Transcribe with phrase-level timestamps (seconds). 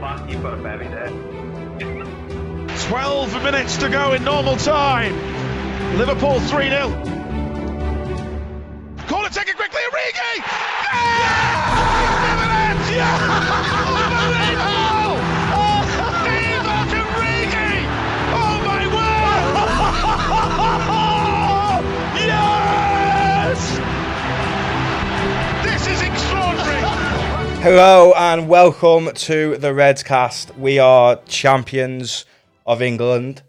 [0.00, 1.10] back, you've got a berry there.
[2.88, 5.14] 12 minutes to go in normal time.
[5.98, 6.88] Liverpool 3 0.
[9.06, 10.42] Corner taken quickly, Origi!
[10.92, 11.70] Yeah!
[12.90, 13.59] Yeah!
[27.62, 30.56] Hello and welcome to the Reds cast.
[30.56, 32.24] We are champions
[32.64, 33.42] of England.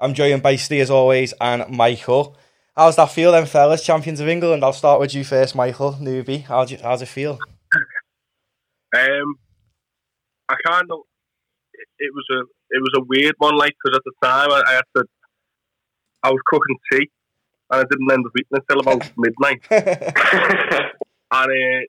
[0.00, 2.36] I'm joined by Steve as always and Michael.
[2.76, 3.84] How's that feel then, fellas?
[3.84, 4.62] Champions of England.
[4.62, 5.94] I'll start with you first, Michael.
[5.94, 6.44] Newbie.
[6.44, 7.40] How's it, how's it feel?
[8.96, 9.34] Um,
[10.48, 11.00] I kind of
[11.72, 14.62] it, it was a it was a weird one, like because at the time I,
[14.64, 15.04] I had to
[16.22, 17.10] I was cooking tea
[17.72, 19.62] and I didn't end up eating until about midnight,
[21.32, 21.86] and uh,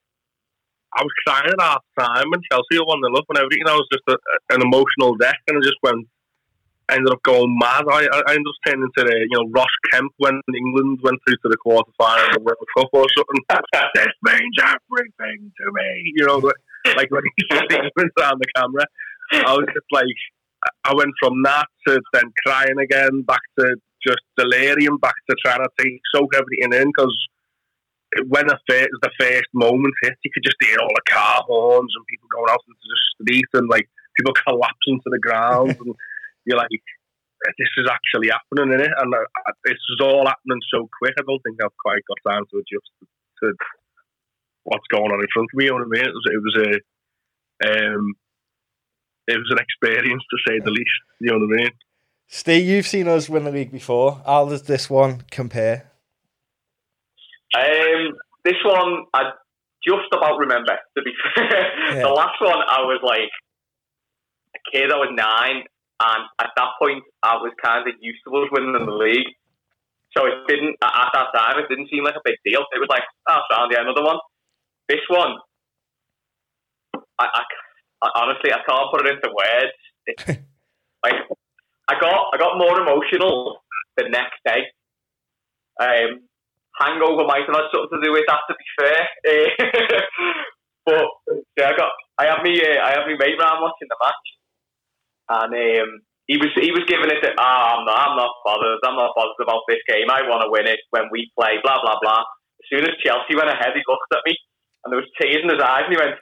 [0.97, 3.69] I was crying at half time when Chelsea won the up and everything.
[3.69, 4.17] I was just a,
[4.49, 6.07] an emotional wreck, and I just went.
[6.89, 7.83] I ended up going mad.
[7.91, 11.35] I, I ended up turning into the, you know, Ross Kemp when England went through
[11.43, 13.43] to the quarter final of the World Cup or something.
[13.93, 16.13] this means everything to me.
[16.15, 16.39] You know,
[16.95, 18.85] like when he went around the camera.
[19.33, 20.15] I was just like,
[20.85, 25.59] I went from that to then crying again, back to just delirium, back to trying
[25.59, 27.15] to take soak everything in because
[28.27, 31.91] when the first, the first moment hit, you could just hear all the car horns
[31.95, 35.95] and people going out into the street and like people collapsing to the ground and
[36.45, 36.69] you're like,
[37.57, 38.93] this is actually happening, is it?
[38.97, 41.13] And uh, this is all happening so quick.
[41.19, 43.05] I don't think I've quite got time to adjust to,
[43.43, 43.53] to
[44.63, 45.65] what's going on in front of me.
[45.65, 46.07] You know what I mean?
[46.07, 46.71] It was, it was a,
[47.67, 48.13] um,
[49.27, 51.03] it was an experience to say the least.
[51.19, 51.71] You know what I mean?
[52.27, 54.21] Steve, you've seen us win the league before.
[54.25, 55.91] How does this one compare?
[57.55, 59.31] Um, this one, I
[59.85, 61.95] just about remember, to be fair.
[61.95, 62.01] Yeah.
[62.03, 63.31] The last one, I was like
[64.55, 65.63] a kid, I was nine,
[65.99, 69.31] and at that point, I was kind of used to us winning in the league.
[70.15, 72.61] So it didn't, at that time, it didn't seem like a big deal.
[72.73, 74.17] It was like, oh, found yeah, another one.
[74.89, 75.35] This one,
[77.19, 77.41] I, I,
[78.01, 80.39] I honestly, I can't put it into words.
[81.03, 81.13] Like,
[81.87, 83.61] I got, I got more emotional
[83.95, 84.65] the next day.
[85.79, 86.26] Um,
[86.79, 89.01] hangover might have had something to do with that, to be fair.
[90.85, 91.05] but
[91.57, 94.27] yeah, I got, I have me, uh, I have me mate round watching the match,
[95.29, 95.89] and um,
[96.29, 97.23] he was, he was giving it.
[97.39, 98.79] Ah, oh, I'm not, I'm not bothered.
[98.85, 100.09] I'm not bothered about this game.
[100.09, 101.57] I want to win it when we play.
[101.63, 102.21] Blah blah blah.
[102.21, 104.35] As soon as Chelsea went ahead, he looked at me,
[104.83, 106.19] and there was tears in his eyes, and he went,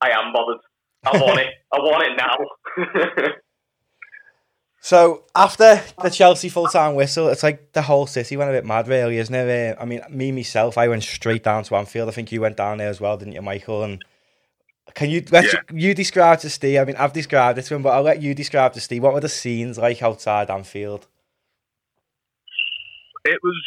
[0.00, 0.62] "I am bothered.
[1.04, 1.52] I want it.
[1.72, 2.36] I want it now."
[4.84, 8.66] So after the Chelsea full time whistle, it's like the whole city went a bit
[8.66, 9.78] mad, really, isn't it?
[9.78, 12.10] Uh, I mean, me myself, I went straight down to Anfield.
[12.10, 13.82] I think you went down there as well, didn't you, Michael?
[13.82, 14.04] And
[14.92, 15.60] can you let Yeah.
[15.72, 16.80] you describe to Steve?
[16.80, 19.02] I mean, I've described it to him, but I'll let you describe to Steve.
[19.02, 21.06] What were the scenes like outside Anfield?
[23.24, 23.62] it was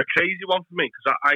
[0.00, 1.34] a crazy one for me because I, I,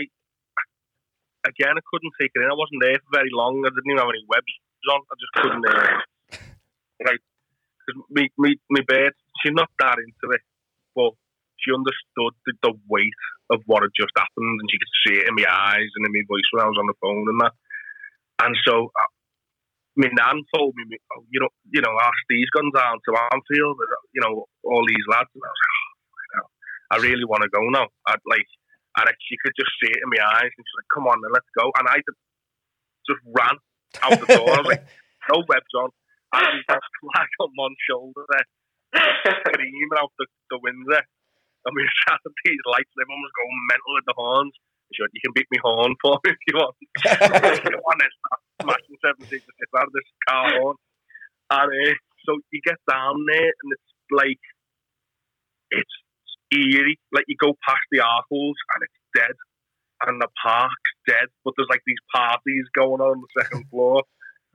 [1.47, 2.51] again, I couldn't take it in.
[2.51, 3.63] I wasn't there for very long.
[3.65, 4.53] I didn't even have any webs
[4.91, 5.01] on.
[5.07, 5.67] I just couldn't.
[5.71, 6.43] Uh,
[7.07, 7.23] like,
[7.91, 9.13] because me, me, me bird,
[9.43, 10.43] she's not that into it,
[10.95, 11.13] but
[11.59, 13.19] she understood the, the weight
[13.51, 16.15] of what had just happened, and she could see it in my eyes and in
[16.15, 17.55] my voice when I was on the phone and that.
[18.47, 19.11] And so, uh,
[19.99, 23.77] my nan told me, oh, you know, you know, our Steve's gone down to Anfield,
[24.15, 26.49] you know, all these lads, and I was like, oh,
[26.95, 27.91] I really want to go now.
[28.07, 28.49] I'd like,
[28.97, 31.23] and I, she could just see it in my eyes, and she's like, "Come on,
[31.23, 32.21] then let's go." And I just,
[33.07, 33.55] just ran
[34.03, 34.51] out the door.
[34.51, 34.83] I was like,
[35.31, 35.95] "No webs on."
[36.31, 38.49] And just flag on one shoulder there,
[39.43, 41.03] screaming out the, the window.
[41.67, 44.55] And we sat at these lights, and everyone was going mental with the horns.
[44.95, 46.75] She went, "You can beat me horn for me if you want."
[47.05, 50.77] Come on, start smashing seven six six out of this car horn.
[51.51, 51.95] And uh,
[52.27, 54.43] so you get down there, and it's like
[55.71, 55.97] it's
[56.55, 56.99] eerie.
[57.13, 59.37] Like you go past the Arkles and it's dead,
[60.07, 61.29] and the park's dead.
[61.45, 64.03] But there's like these parties going on on the second floor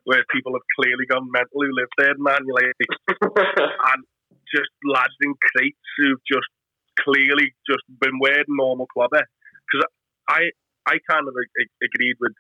[0.05, 2.41] where people have clearly gone mental who live there, man.
[2.45, 2.77] You're like,
[3.93, 4.01] and
[4.53, 6.47] just lads in crates who've just
[7.01, 9.09] clearly just been wearing normal clothes.
[9.19, 9.83] Because
[10.29, 10.49] I,
[10.85, 12.33] I kind of ag- agreed with,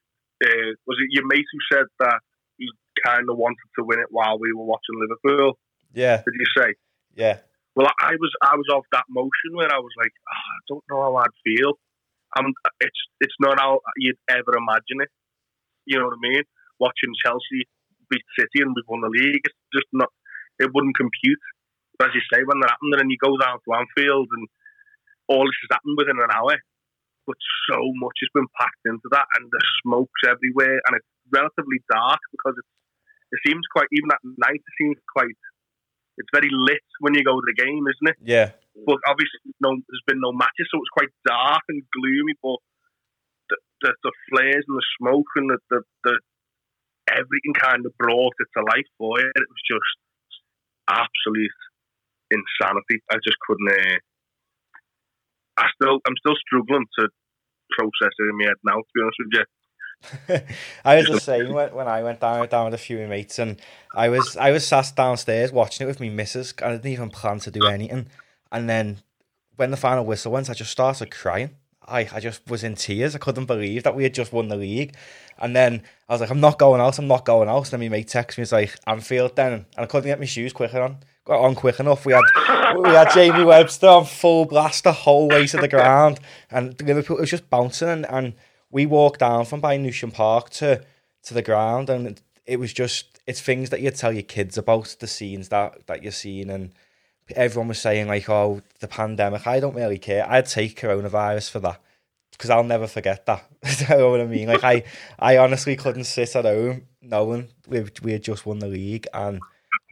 [0.45, 2.19] uh, was it your mate who said that
[2.57, 2.69] he
[3.03, 5.57] kind of wanted to win it while we were watching Liverpool?
[5.93, 6.69] Yeah, Did you say?
[7.15, 7.37] yeah,
[7.75, 10.83] Well, I was I was of that motion where I was like, oh, I don't
[10.89, 11.73] know how I'd feel.
[12.37, 12.51] I'm,
[12.81, 15.09] it's it's not how you'd ever imagine it.
[15.85, 16.43] You know what I mean?
[16.79, 17.67] Watching Chelsea
[18.09, 20.09] beat City and we've won the league, it's just not.
[20.59, 21.41] It wouldn't compute.
[21.97, 24.45] But as you say, when that happened, and you go down to Anfield and
[25.31, 26.55] all this has happened within an hour,
[27.25, 27.39] but
[27.71, 32.21] so much has been packed into that, and the smoke's everywhere, and it's relatively dark
[32.29, 32.73] because it's
[33.31, 34.61] the seems quite even at night.
[34.61, 35.35] It seems quite.
[36.17, 38.17] It's very lit when you go to the game, isn't it?
[38.23, 38.55] Yeah.
[38.87, 42.35] But obviously, no, there's been no matches, so it's quite dark and gloomy.
[42.39, 42.59] But
[43.49, 46.15] the the, the flares and the smoke and the, the the
[47.09, 49.19] everything kind of brought it to life for.
[49.19, 49.95] It was just
[50.87, 51.59] absolute
[52.31, 53.01] insanity.
[53.11, 53.69] I just couldn't.
[53.69, 53.97] Uh,
[55.57, 57.09] I still, I'm still struggling to
[57.77, 58.77] process it in my head now.
[58.77, 59.45] To be honest with you.
[60.85, 63.59] I was the same when, when I went down down with a few mates, and
[63.95, 66.53] I was I was sat downstairs watching it with me missus.
[66.61, 68.07] I didn't even plan to do anything,
[68.51, 68.99] and then
[69.55, 71.51] when the final whistle went, I just started crying.
[71.87, 73.15] I, I just was in tears.
[73.15, 74.95] I couldn't believe that we had just won the league.
[75.37, 77.71] And then I was like, I'm not going out, I'm not going out.
[77.71, 79.53] And then my mate texted me, he's like, Anfield then.
[79.53, 80.97] And I couldn't get my shoes quick on.
[81.25, 82.05] Got on quick enough.
[82.05, 82.23] We had
[82.77, 86.19] we had Jamie Webster on full blast the whole way to the ground.
[86.51, 87.89] And Liverpool was just bouncing.
[87.89, 88.33] And, and
[88.69, 90.83] we walked down from by Newsham Park to,
[91.23, 91.89] to the ground.
[91.89, 95.87] And it was just, it's things that you tell your kids about, the scenes that,
[95.87, 96.49] that you're seeing.
[96.49, 96.73] And
[97.35, 100.29] everyone was saying like, "Oh, the pandemic." I don't really care.
[100.29, 101.81] I'd take coronavirus for that
[102.31, 103.45] because I'll never forget that.
[103.79, 104.47] you know what I mean?
[104.47, 104.83] Like I,
[105.17, 109.39] I honestly couldn't sit at home knowing we we had just won the league and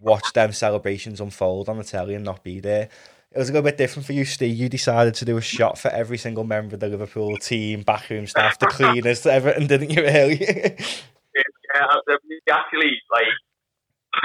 [0.01, 2.89] watch them celebrations unfold on the telly and not be there.
[3.31, 4.55] It was a little bit different for you, Steve.
[4.55, 8.27] You decided to do a shot for every single member of the Liverpool team, backroom
[8.27, 10.03] staff, the cleaners, everything, didn't you?
[10.03, 10.37] Really?
[10.39, 11.87] yeah,
[12.51, 13.25] actually, like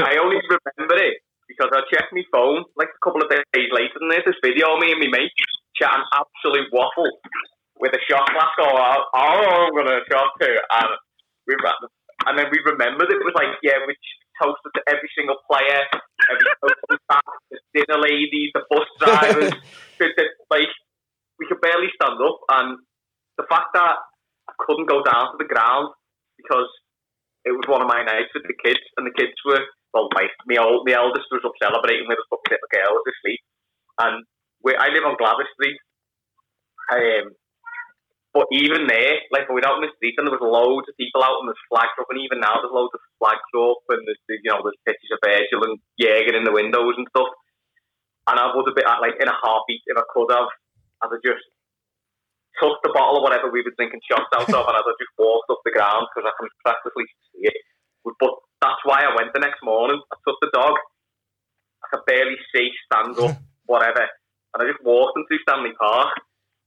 [0.00, 0.36] I only
[0.76, 1.22] remember it
[1.58, 4.78] because I checked my phone like a couple of days later, and there's this video
[4.78, 5.34] of me and my mate
[5.74, 7.10] chatting absolute waffle
[7.82, 10.54] with a shot glass going, oh, oh, oh I'm going to shot too.
[10.54, 10.90] And,
[11.50, 11.54] we,
[12.26, 13.94] and then we remembered it was like, yeah, we
[14.38, 15.82] toasted to every single player,
[16.30, 19.54] every single staff, the dinner ladies, the bus drivers.
[20.50, 20.70] like,
[21.42, 22.38] we could barely stand up.
[22.54, 22.78] And
[23.38, 23.98] the fact that
[24.46, 25.94] I couldn't go down to the ground
[26.38, 26.70] because
[27.46, 30.28] it was one of my nights with the kids, and the kids were well, my
[30.46, 33.40] my old my eldest was up celebrating with us, but the girl was asleep,
[34.00, 34.24] and
[34.62, 35.78] we, I live on Gwladys Street.
[36.88, 37.36] Um,
[38.36, 41.00] but even there, like we were out in the street and there was loads of
[41.00, 44.04] people out and there's flags up, and even now there's loads of flags up and
[44.04, 47.32] there's you know there's pictures of Virgil and Jaeger in the windows and stuff.
[48.28, 50.52] And I would have been like in a heartbeat if I could have,
[51.00, 51.44] as I just
[52.60, 55.16] took the bottle or whatever we were drinking shots out of, and as I just
[55.16, 57.58] walked up the ground because I can practically see it.
[58.04, 60.00] But that's why I went the next morning.
[60.10, 60.74] I took the dog.
[61.82, 64.02] I could barely see, stand up, whatever.
[64.54, 66.10] And I just walked into Stanley Park.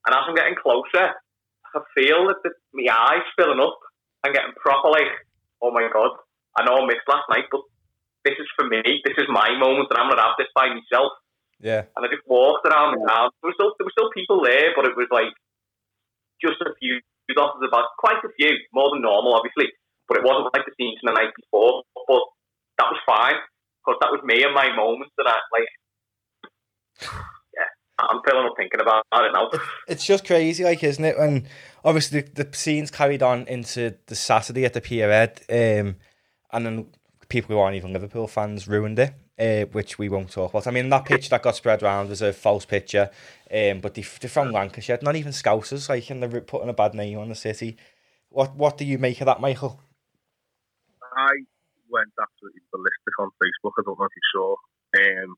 [0.08, 3.78] And as I'm getting closer, I could feel that the, my eyes filling up
[4.24, 5.12] and getting proper like,
[5.62, 6.16] oh my God,
[6.58, 7.62] I know I missed last night, but
[8.24, 8.82] this is for me.
[9.04, 11.12] This is my moment, and I'm going to have this by myself.
[11.60, 11.86] Yeah.
[11.94, 13.30] And I just walked around the town.
[13.42, 15.30] There were still there were still people there, but it was like
[16.42, 17.02] just a few
[17.32, 19.72] dotted about, quite a few, more than normal, obviously
[20.12, 21.84] but it wasn't like the scenes from the night before.
[21.96, 22.24] But
[22.80, 23.36] that was fine
[23.80, 25.69] because that was me and my moments, and I like,
[27.56, 29.50] yeah, I'm feeling up thinking about it now.
[29.88, 31.16] It's just crazy, like, isn't it?
[31.18, 31.48] And
[31.86, 35.96] obviously the, the scenes carried on into the Saturday at the Pierhead, um,
[36.52, 36.88] and then
[37.30, 39.14] people who aren't even Liverpool fans ruined it.
[39.40, 40.68] Uh, which we won't talk about.
[40.68, 43.10] I mean, that picture that got spread around was a false picture,
[43.52, 46.94] um, but they, they're from Lancashire, not even Scousers, like, and they're putting a bad
[46.94, 47.75] name on the city.
[48.30, 49.80] What what do you make of that, Michael?
[51.16, 51.34] I
[51.92, 53.75] went absolutely ballistic on Facebook.
[53.80, 54.50] I don't know if you saw.
[54.97, 55.30] Um,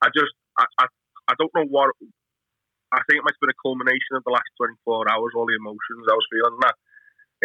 [0.00, 0.86] I just, I, I,
[1.30, 1.92] I don't know what.
[2.94, 5.58] I think it might have been a culmination of the last 24 hours, all the
[5.58, 6.56] emotions I was feeling.
[6.62, 6.76] That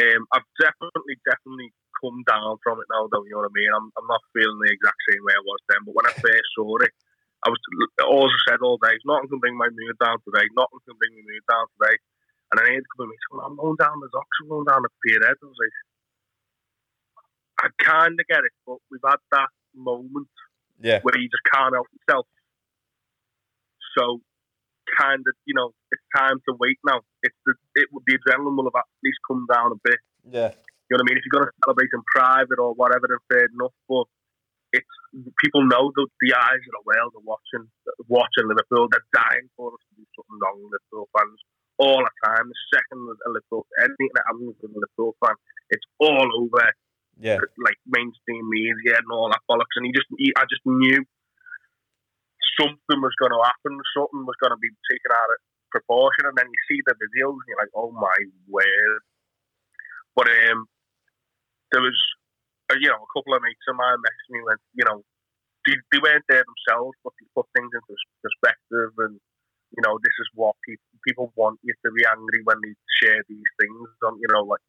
[0.06, 3.26] um, I've definitely, definitely come down from it now, though.
[3.28, 3.72] You know what I mean?
[3.74, 5.84] I'm, I'm not feeling the exact same way I was then.
[5.84, 6.94] But when I first saw it,
[7.42, 8.94] I was I said all day.
[9.02, 10.46] Nothing can bring my mood down today.
[10.54, 11.98] Nothing can bring my mood down today.
[12.52, 14.68] And then he had to come and me, I'm going down the docks, I'm going
[14.68, 15.40] down the Pierhead.
[15.40, 15.76] I was like,
[17.62, 20.28] I kind of get it, but we've had that moment
[20.82, 21.00] yeah.
[21.02, 22.26] where you just can't help yourself.
[23.98, 24.20] So,
[24.98, 27.02] kind of, you know, it's time to wait now.
[27.22, 30.02] It's the it the adrenaline will have at least come down a bit.
[30.26, 30.52] Yeah.
[30.90, 31.18] You know what I mean?
[31.22, 33.76] If you're going to celebrate in private or whatever, then fair enough.
[33.88, 34.10] But
[34.74, 34.96] it's
[35.44, 37.68] people know that the eyes of the world are watching,
[38.08, 38.90] watching Liverpool.
[38.90, 41.40] They're dying for us to do something wrong, Liverpool fans,
[41.78, 42.48] all the time.
[42.48, 45.36] The second a Liverpool, anything that happens with a Liverpool fan,
[45.70, 46.64] it's all over
[47.22, 49.78] yeah, like mainstream media and all that bollocks.
[49.78, 51.06] And he just, he, I just knew
[52.60, 56.28] something was going to happen, something was going to be taken out of proportion.
[56.28, 58.18] And then you see the videos, and you're like, oh my
[58.50, 59.02] word!
[60.18, 60.68] But um,
[61.72, 61.96] there was,
[62.74, 65.00] uh, you know, a couple of mates of mine messaged me when, you know,
[65.64, 69.22] they, they weren't there themselves, but they put things into perspective and
[69.72, 73.24] you know, this is what people people want you to be angry when they share
[73.28, 74.62] these things on, you know, like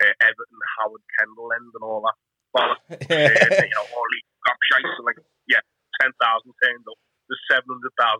[0.00, 2.16] uh, Everton, Howard Kendall end and all that.
[2.50, 5.62] But, uh, you know, or Lee Gobshite, and like, yeah,
[6.02, 6.98] 10,000 turned up.
[7.28, 7.70] There's 700,000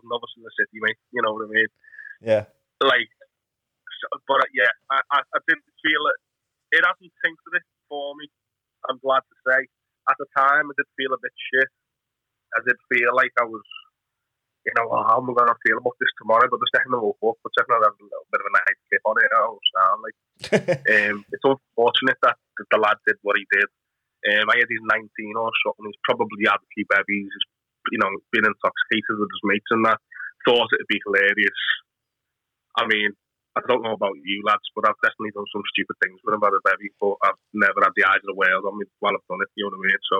[0.07, 0.99] of us in the city, mate.
[1.11, 1.71] You know what I mean?
[2.23, 2.47] Yeah.
[2.79, 3.11] Like,
[3.99, 6.19] so, but uh, yeah, I, I, I, didn't feel it.
[6.79, 8.31] It hasn't tinkered it for me,
[8.87, 9.67] I'm glad to say.
[10.09, 11.69] At the time, I did feel a bit shit.
[12.55, 13.61] I did feel like I was
[14.65, 16.45] you know, oh, how am I going to feel about this tomorrow?
[16.45, 18.73] But the second I woke up, but second I had a little bit of a
[18.93, 19.31] kip on it.
[19.33, 19.97] I understand.
[20.05, 20.17] Like,
[20.95, 22.37] um, it's unfortunate that
[22.69, 23.69] the lad did what he did.
[24.21, 25.89] Um, I had he's 19 or something.
[25.89, 27.25] He's probably had a few babies.
[27.33, 27.47] He's,
[27.89, 29.97] you know, been intoxicated with his mates and that.
[30.45, 31.61] Thought it'd be hilarious.
[32.77, 33.17] I mean,
[33.57, 36.45] I don't know about you lads, but I've definitely done some stupid things with him
[36.45, 39.17] at a bevy, but I've never had the eyes of the world on me while
[39.17, 39.51] I've done it.
[39.57, 40.01] You know what I mean?
[40.07, 40.17] So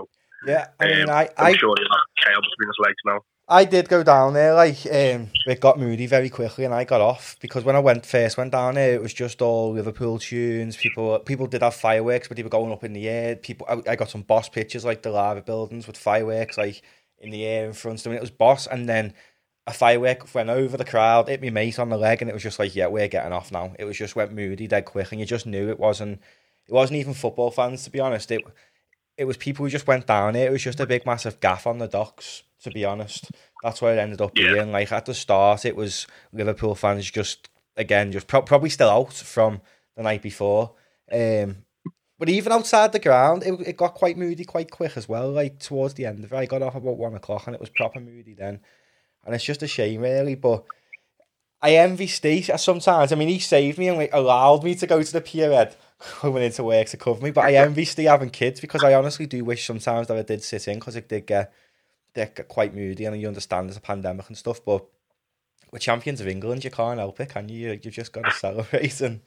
[0.49, 3.19] Yeah, I mean, um, I, I'm I, sure you'll have tail between his legs now.
[3.51, 7.01] I did go down there, like, um, it got moody very quickly and I got
[7.01, 10.77] off because when I went first went down there, it was just all Liverpool tunes.
[10.77, 13.35] People people did have fireworks, but they were going up in the air.
[13.35, 16.81] People, I, I got some boss pictures, like the lava buildings with fireworks, like,
[17.19, 18.13] in the air in front of them.
[18.13, 19.13] It was boss, and then
[19.67, 22.43] a firework went over the crowd, hit me mate on the leg, and it was
[22.43, 23.73] just like, yeah, we're getting off now.
[23.77, 26.21] It was just went moody dead quick, and you just knew it wasn't.
[26.67, 28.31] It wasn't even football fans, to be honest.
[28.31, 28.45] It
[29.21, 30.47] it was people who just went down here.
[30.47, 33.29] It was just a big, massive gaff on the docks, to be honest.
[33.63, 34.53] That's where it ended up Yeah.
[34.53, 34.71] being.
[34.71, 39.13] Like at the start, it was Liverpool fans just again, just pro- probably still out
[39.13, 39.61] from
[39.95, 40.73] the night before.
[41.11, 41.65] Um,
[42.17, 45.29] but even outside the ground, it, it got quite moody quite quick as well.
[45.31, 47.69] Like towards the end of it, I got off about one o'clock and it was
[47.69, 48.59] proper moody then.
[49.23, 50.33] And it's just a shame, really.
[50.33, 50.63] But
[51.61, 53.11] I envy Steve sometimes.
[53.11, 55.75] I mean, he saved me and like, allowed me to go to the pier head
[56.19, 57.31] coming into work to cover me.
[57.31, 60.43] But I envy Steve having kids because I honestly do wish sometimes that I did
[60.43, 61.53] sit in because it did get,
[62.13, 64.63] did get quite moody and you understand there's a pandemic and stuff.
[64.63, 64.85] But
[65.71, 66.63] we're champions of England.
[66.63, 67.69] You can't help it, can you?
[67.71, 69.21] You- You've just got to celebrate and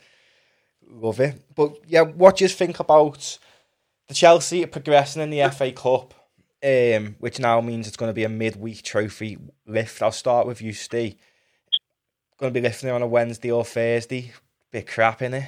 [0.88, 1.40] love it.
[1.54, 3.38] But yeah, what do you think about
[4.08, 6.14] the Chelsea progressing in the FA Cup?
[6.62, 10.00] Um, which now means it's going to be a midweek trophy lift.
[10.02, 11.16] I'll start with you, Steve.
[12.38, 14.32] Going to be lifting it on a Wednesday or Thursday.
[14.70, 15.44] Bit crap in it.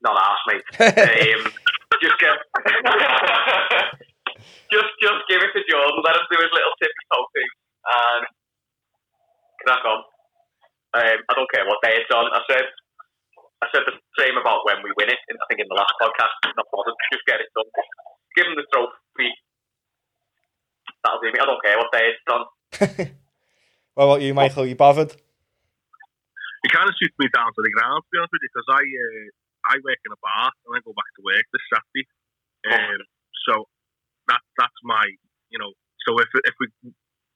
[0.00, 0.56] Not ask me.
[0.80, 1.42] um,
[2.02, 2.32] just get,
[4.72, 6.00] just just give it to Jordan.
[6.00, 7.50] Let him do his little tippy toe thing
[7.84, 8.24] and
[9.64, 10.00] crack on.
[10.90, 12.32] Um, I don't care what day it's on.
[12.32, 12.64] I said
[13.60, 15.20] I said the same about when we win it.
[15.20, 16.32] I think in the last podcast.
[16.56, 16.96] Not bothered.
[17.12, 17.68] Just get it done.
[18.36, 19.28] Give him the trophy.
[21.04, 21.38] That'll do me.
[21.40, 22.42] I don't care what day it's on.
[23.94, 24.64] what about you, Michael?
[24.64, 25.12] You bothered?
[25.12, 28.68] It kind of suits me down to the ground, to be honest with you, because
[28.68, 32.06] I uh, I work in a bar and I go back to work this Saturday.
[32.68, 33.00] Um,
[33.48, 33.52] so
[34.28, 35.04] that that's my
[35.50, 35.72] you know.
[36.06, 36.68] So if if we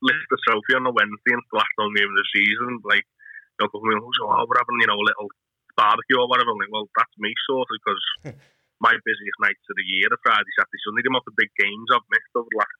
[0.04, 2.80] lift the trophy on a Wednesday and it's the last home game of the season,
[2.84, 5.28] like you know, coming in, so oh, we're having you know a little
[5.76, 6.52] barbecue or whatever.
[6.52, 8.02] I'm like, well, that's me sort of because
[8.84, 11.02] my busiest nights of the year are Friday, Saturday, Sunday.
[11.02, 12.78] The amount of big games I've missed over the last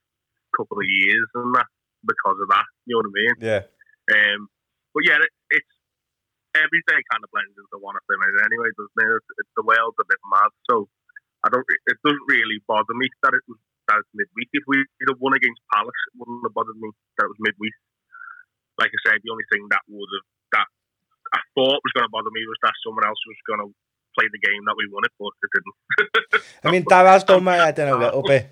[0.54, 1.68] couple of years and that
[2.06, 2.68] because of that.
[2.86, 3.36] You know what I mean?
[3.40, 3.62] Yeah.
[4.12, 4.40] Um,
[4.94, 5.18] but yeah,
[6.54, 9.22] it, it's every day kind of blends into one of them anyway, doesn't it?
[9.42, 10.86] It's, the world's a bit mad, so
[11.42, 11.66] I don't.
[11.66, 13.58] It doesn't really bother me that it was
[13.90, 14.48] that it's midweek.
[14.54, 17.76] If we had won against Palace, it wouldn't have bothered me that it was midweek.
[18.78, 20.68] Like I said, the only thing that would have that
[21.34, 23.68] I thought was going to bother me was that someone else was going to
[24.14, 25.76] play the game that we won it, but it didn't.
[26.64, 28.50] I mean, that has done my head in a little bit.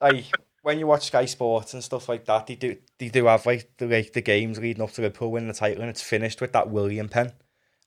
[0.00, 0.26] Like
[0.64, 3.70] when you watch Sky Sports and stuff like that, they do they do have like
[3.76, 6.52] the like the games leading up to Liverpool winning the title, and it's finished with
[6.52, 7.32] that Willian pen,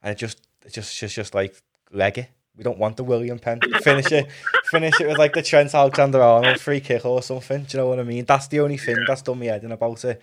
[0.03, 1.59] and it just it's just just just like
[1.91, 2.29] leg it.
[2.55, 3.59] We don't want the Willian pen.
[3.81, 4.31] Finish it,
[4.71, 7.63] finish it with like the Trent Alexander Arnold free kick or something.
[7.63, 8.25] Do you know what I mean?
[8.25, 10.21] That's the only thing that's done me head in about it.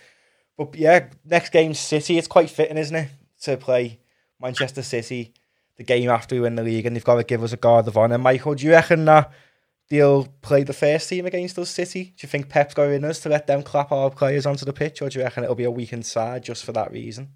[0.56, 2.18] But yeah, next game City.
[2.18, 3.08] It's quite fitting, isn't it,
[3.42, 4.00] to play
[4.40, 5.32] Manchester City
[5.76, 7.88] the game after we win the league, and they've got to give us a guard
[7.88, 8.18] of honour.
[8.18, 9.32] Michael, do you reckon that
[9.90, 12.14] they'll play the first team against us City?
[12.16, 14.72] Do you think Pep's got in us to let them clap our players onto the
[14.72, 17.30] pitch, or do you reckon it'll be a weakened side just for that reason?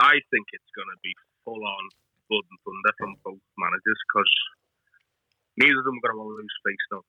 [0.00, 1.12] I think it's going to be
[1.44, 1.84] full on
[2.28, 4.32] blood and thunder from both managers because
[5.58, 7.02] neither of them are going to want to lose space now.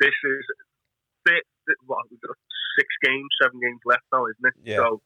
[0.00, 0.44] This is
[1.84, 2.38] what we've got
[2.78, 4.56] six games, seven games left now, isn't it?
[4.64, 4.80] Yeah.
[4.80, 5.02] So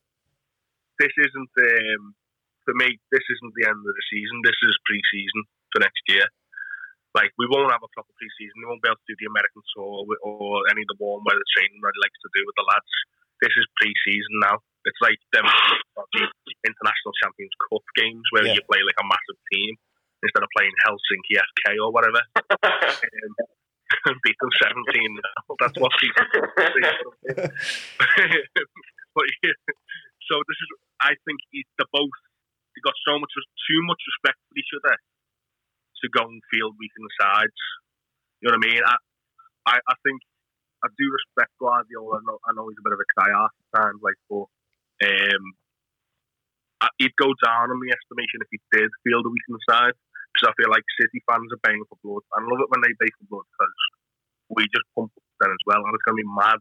[1.00, 2.14] this isn't um,
[2.62, 3.00] for me.
[3.10, 4.38] This isn't the end of the season.
[4.44, 6.26] This is pre-season for next year.
[7.14, 8.56] Like we won't have a proper pre-season.
[8.64, 11.20] We won't be able to do the American tour with- or any of the warm
[11.28, 12.88] weather training that he likes to do with the lads.
[13.44, 14.62] This is pre-season now.
[14.88, 15.44] It's like them
[16.64, 18.54] international champions cup games where Yeah.
[18.56, 19.76] you play like a massive team
[20.24, 22.22] instead of playing Helsinki FK or whatever.
[24.08, 25.10] um, beat them seventeen.
[25.20, 25.54] now.
[25.60, 26.26] That's what season.
[29.14, 29.56] but yeah,
[30.28, 30.68] so this is.
[31.02, 32.14] I think it- they're both.
[32.74, 34.96] They got so much, too much respect for each other
[36.02, 37.58] to go and field weakened sides.
[38.42, 38.82] You know what I mean?
[38.82, 38.96] I,
[39.66, 40.18] I, I think
[40.82, 42.18] I do respect Guardiola.
[42.18, 44.46] I know, I know he's a bit of a ass at times, like, but
[45.06, 45.44] um,
[46.82, 49.94] I- he'd go down in the estimation if he did feel the weakness side.
[50.32, 52.24] Because I feel like City fans are baying for blood.
[52.32, 53.76] I love it when they bay for blood because
[54.48, 56.56] we just pump up then as well, and it's gonna be mad.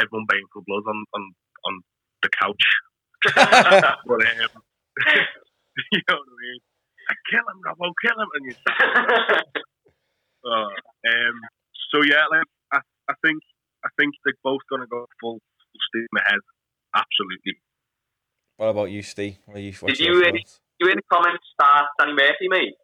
[0.00, 1.22] Everyone baying for blood on on,
[1.68, 1.74] on
[2.24, 2.64] the couch.
[4.08, 4.62] but um,
[5.92, 6.60] you know what I mean?
[7.30, 8.54] Kill him, Robbo, kill him, and you.
[10.44, 10.50] Uh,
[11.08, 11.36] um,
[11.90, 12.78] so yeah, like I,
[13.10, 13.42] I think
[13.84, 16.40] I think they're both going to go full, full steam ahead.
[16.94, 17.60] Absolutely.
[18.56, 19.38] What about you, Steve?
[19.46, 20.60] What are you, what's Did you, uh, thoughts?
[20.80, 22.74] you in the comments start Danny Murphy, mate?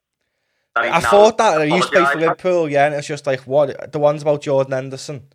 [0.75, 2.21] That I now thought that he used to play for apologised.
[2.21, 5.29] Liverpool, yeah, and it's just like what the ones about Jordan Henderson.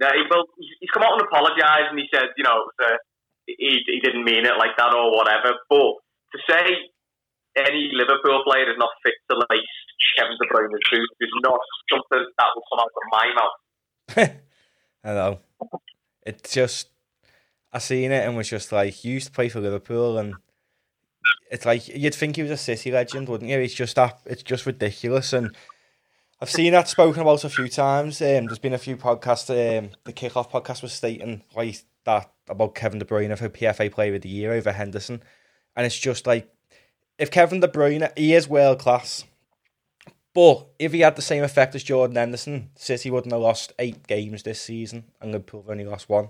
[0.00, 3.00] Yeah, he, well, he's he's come out and apologised, and he said, you know, that
[3.46, 5.56] he he didn't mean it like that or whatever.
[5.70, 5.94] But
[6.32, 6.64] to say
[7.56, 9.76] any Liverpool player is not fit to lace
[10.16, 11.60] Kevin De Bruyne's boots is not
[11.90, 14.36] something that will come out of my mouth.
[15.04, 15.40] I know.
[16.24, 16.88] It's just
[17.72, 20.34] I seen it and was just like used to play for Liverpool and
[21.50, 23.58] it's like you'd think he was a city legend, wouldn't you?
[23.58, 25.54] It's just that it's just ridiculous and
[26.40, 28.20] I've seen that spoken about a few times.
[28.20, 29.48] Um, there's been a few podcasts.
[29.50, 34.14] Um, the kickoff podcast was stating like that about Kevin De Bruyne for PFA Player
[34.14, 35.22] of the Year over Henderson,
[35.74, 36.50] and it's just like
[37.18, 39.24] if Kevin De Bruyne, he is world class,
[40.34, 44.06] but if he had the same effect as Jordan Henderson, City wouldn't have lost eight
[44.06, 46.28] games this season, and Liverpool have only lost one.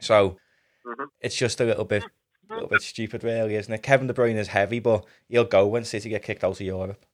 [0.00, 0.38] So
[0.84, 1.06] Mhm.
[1.20, 2.02] it's just a little bit,
[2.50, 3.82] a little bit stupid, really, isn't it?
[3.82, 7.04] Kevin De Bruyne is heavy, but he'll go when City get kicked out of Europe.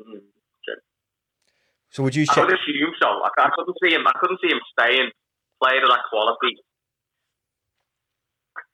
[0.00, 0.22] Mhm.
[1.90, 2.44] So would you I check?
[2.44, 3.08] would assume so.
[3.08, 4.06] I, I couldn't see him.
[4.06, 5.10] I couldn't see him staying.
[5.62, 6.54] Player of that quality.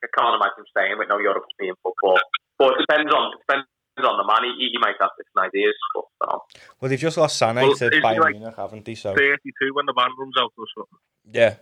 [0.05, 2.21] I can't imagine him staying with no European football.
[2.61, 3.67] But it depends on depends
[4.05, 4.45] on the man.
[4.45, 5.75] He, he might have different ideas.
[5.97, 6.41] But um,
[6.79, 8.95] Well, they've just lost Sané Well, to isn't he Bayern like- Munich, haven't they?
[8.95, 11.01] So 32 when the band runs out or something.
[11.33, 11.57] yeah,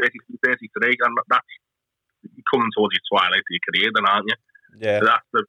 [0.00, 1.46] 32, 33, and that's
[2.22, 4.38] you're coming towards your twilight of your career, then aren't you?
[4.78, 5.42] yeah, That's the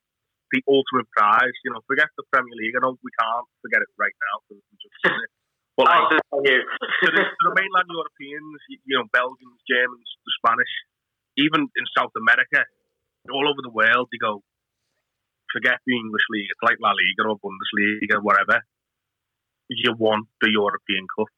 [0.54, 1.54] the ultimate prize.
[1.66, 2.74] You know, forget the Premier League.
[2.78, 5.18] I know we can't forget it right now because we just won.
[5.74, 10.34] But I'll like, to, the, to the mainland Europeans, you, you know, Belgians, Germans, the
[10.38, 10.70] Spanish,
[11.38, 12.66] even in South America,
[13.32, 14.44] all over the world, they go,
[15.52, 16.50] forget the English league.
[16.50, 18.62] It's like La Liga or Bundesliga, or whatever.
[19.70, 21.32] You want the European Cup.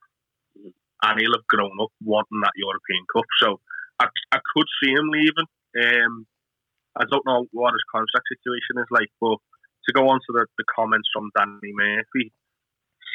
[1.03, 3.27] And he'll have grown up wanting that European Cup.
[3.39, 3.59] So
[3.99, 5.49] I, I could see him leaving.
[5.77, 6.25] Um,
[6.95, 9.37] I don't know what his contract situation is like, but
[9.85, 12.31] to go on to the, the comments from Danny Murphy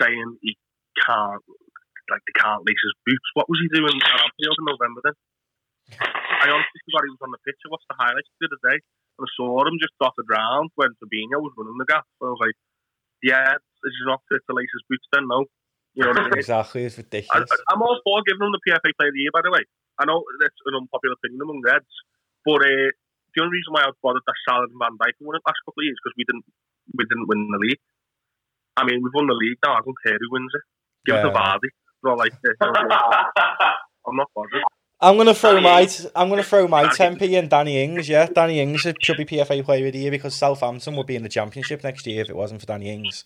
[0.00, 0.56] saying he
[1.04, 1.42] can't,
[2.12, 3.28] like they can't lace his boots.
[3.34, 5.16] What was he doing Anfield in November then?
[6.40, 7.60] I honestly forgot he was on the pitch.
[7.62, 10.96] I watched the highlights the other day and I saw him just dotted around when
[10.96, 12.08] Fabinho was running the gap.
[12.20, 12.56] And I was like,
[13.20, 15.44] yeah, this is not fit to lace his boots then, no.
[15.92, 16.40] You know what I mean?
[16.40, 16.88] exactly.
[16.88, 17.50] It's I, ridiculous.
[17.68, 19.64] I'm all for giving him the PFA Player of the Year, by the way.
[20.00, 21.92] I know that's an unpopular opinion among Reds,
[22.48, 22.88] but uh,
[23.36, 25.60] the only reason why I was bothered that Salah and Van Dijk won it last
[25.68, 26.46] couple of years because we didn't
[26.96, 27.84] we didn't win the league.
[28.80, 29.76] I mean, we've won the league now.
[29.76, 30.64] I don't care who wins it.
[31.04, 31.36] Give it to Yeah.
[31.36, 31.70] Vardy.
[32.00, 32.56] But like it.
[32.64, 34.64] I'm not bothered.
[35.02, 36.06] I'm gonna throw Danny my Ings.
[36.14, 38.08] I'm gonna throw my tempe in Danny Ings.
[38.08, 41.22] Yeah, Danny Ings should be PFA Player of the Year because Southampton would be in
[41.22, 43.24] the Championship next year if it wasn't for Danny Ings.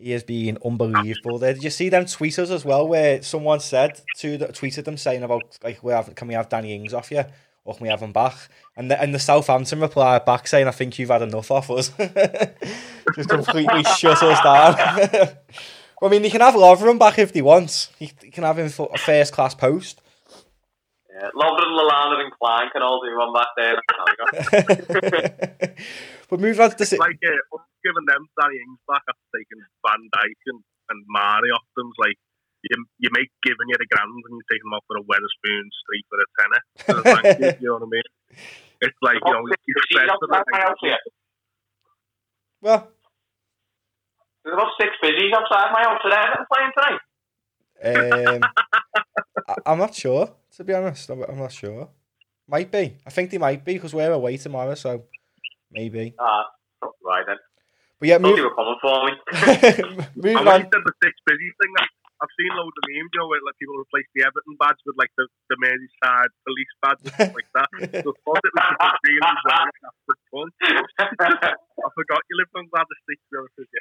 [0.00, 1.38] He has been unbelievable.
[1.38, 4.96] There, did you see them tweeters as well, where someone said to the, tweeted them
[4.96, 7.24] saying about like, we have, can we have Danny Ings off you,
[7.64, 8.36] or can we have him back?
[8.76, 11.88] And the, and the Southampton replied back saying, I think you've had enough off us.
[13.16, 15.34] Just completely shut us down.
[16.02, 17.90] I mean, he can have Lovren back if he wants.
[17.98, 20.00] He, he can have him for a first class post.
[21.20, 23.76] Yeah, Lovren, Lallana, and Clyne can all do one back there.
[26.30, 29.28] but move on to the It's like uh, us giving them Danny Ings back after
[29.36, 31.92] taking Van Dijk and, and Mané off them.
[32.00, 32.16] Like,
[32.64, 32.72] you,
[33.04, 36.08] you make giving you the grand and you take them off for a Wetherspoon street
[36.08, 36.64] for a tenner.
[36.88, 38.08] So thank you, you know what I mean?
[38.80, 41.04] It's like, you know, you He's spend outside my house here.
[42.64, 42.88] well,
[44.40, 46.16] There's about six busies outside my house today.
[46.16, 47.00] I'm not playing tonight.
[47.84, 48.40] um,
[49.52, 51.08] I, I'm not sure to be honest.
[51.08, 51.88] I'm, I'm not sure.
[52.46, 52.96] Might be.
[53.06, 55.04] I think they might be because we're away tomorrow, so
[55.72, 56.12] maybe.
[56.20, 56.44] Ah,
[57.00, 57.40] right then.
[57.98, 59.12] But yeah, move, were coming for me.
[60.16, 60.68] moving when on.
[60.68, 61.88] the six busy thing, I-
[62.20, 64.92] I've seen loads of memes, you know, where like people replace the Everton badge with
[65.00, 67.68] like the, the Merseyside police badge and stuff like that.
[68.04, 69.64] So I thought it was just really well.
[71.80, 73.80] I forgot you lived on Gwladys Street, to be honest with you.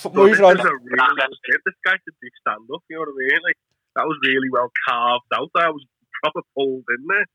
[0.00, 0.56] But moving this on.
[0.56, 1.28] is a really.
[1.44, 3.40] This guy should be stand up, you know what I mean?
[3.44, 3.60] Like,
[3.96, 5.50] that was really well carved out.
[5.56, 5.84] I was
[6.22, 7.26] proper pulled in there.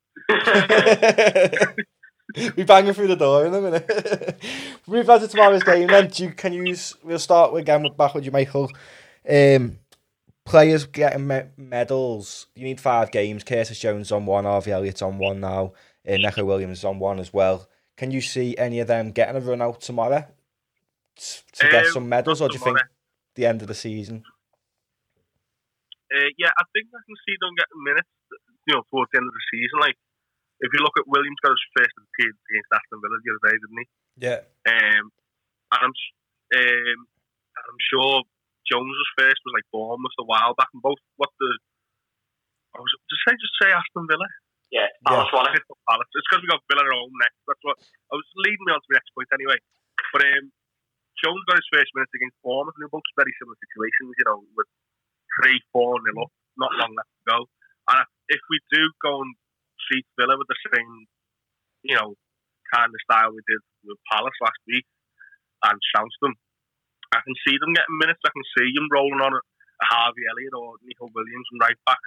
[2.58, 4.42] we banging through the door in a minute.
[4.88, 6.08] Move on to tomorrow's game then.
[6.08, 8.72] Do you, can you use, we'll start again with back with you, Michael.
[9.30, 9.80] Um,
[10.46, 12.48] players getting me- medals.
[12.56, 13.44] You need five games.
[13.44, 15.74] Curtis Jones on one, Harvey Elliott's on one now.
[16.08, 17.68] Uh, Neco Williams on one as well.
[17.98, 20.26] Can you see any of them getting a run out tomorrow
[21.18, 22.78] to get Um, some medals, or do you think
[23.36, 24.24] the end of the season?
[26.16, 28.12] Uh, yeah, I think I can see them getting minutes,
[28.64, 29.84] you know, towards the end of the season.
[29.84, 30.00] Like,
[30.64, 33.56] if you look at Williams got his first appearance against Aston Villa the other day,
[33.60, 33.88] didn't he?
[34.24, 34.42] Yeah.
[34.72, 35.04] Um,
[35.76, 37.00] and I'm, um,
[37.52, 38.24] I'm sure
[38.64, 41.52] Jones's first was like Bournemouth a while back, and both what the
[42.76, 44.28] I was just say just say Aston Villa.
[44.74, 45.64] Yeah, Palace won it.
[45.88, 46.10] Palace.
[46.12, 47.40] It's because we got Villa at home next.
[47.48, 47.78] That's what
[48.12, 49.56] I was leading me on to the next point anyway.
[50.12, 50.52] But um,
[51.24, 54.12] Jones got his first minutes against Bournemouth, and they're both very similar situations.
[54.20, 54.68] You know, with
[55.36, 57.40] three, four nil up, not long left to go.
[57.92, 59.34] And if we do go and
[59.88, 60.92] treat Villa with the same,
[61.86, 62.18] you know,
[62.74, 64.86] kind of style we did with Palace last week
[65.64, 65.78] and
[66.22, 66.34] them,
[67.14, 68.22] I can see them getting minutes.
[68.26, 69.42] I can see them rolling on a
[69.88, 72.02] Harvey Elliott or Neco Williams and right back.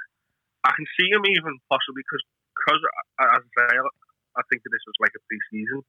[0.66, 2.82] I can see him even possibly because, because
[3.22, 3.72] uh, as I say,
[4.36, 5.80] I think that this was like a pre-season.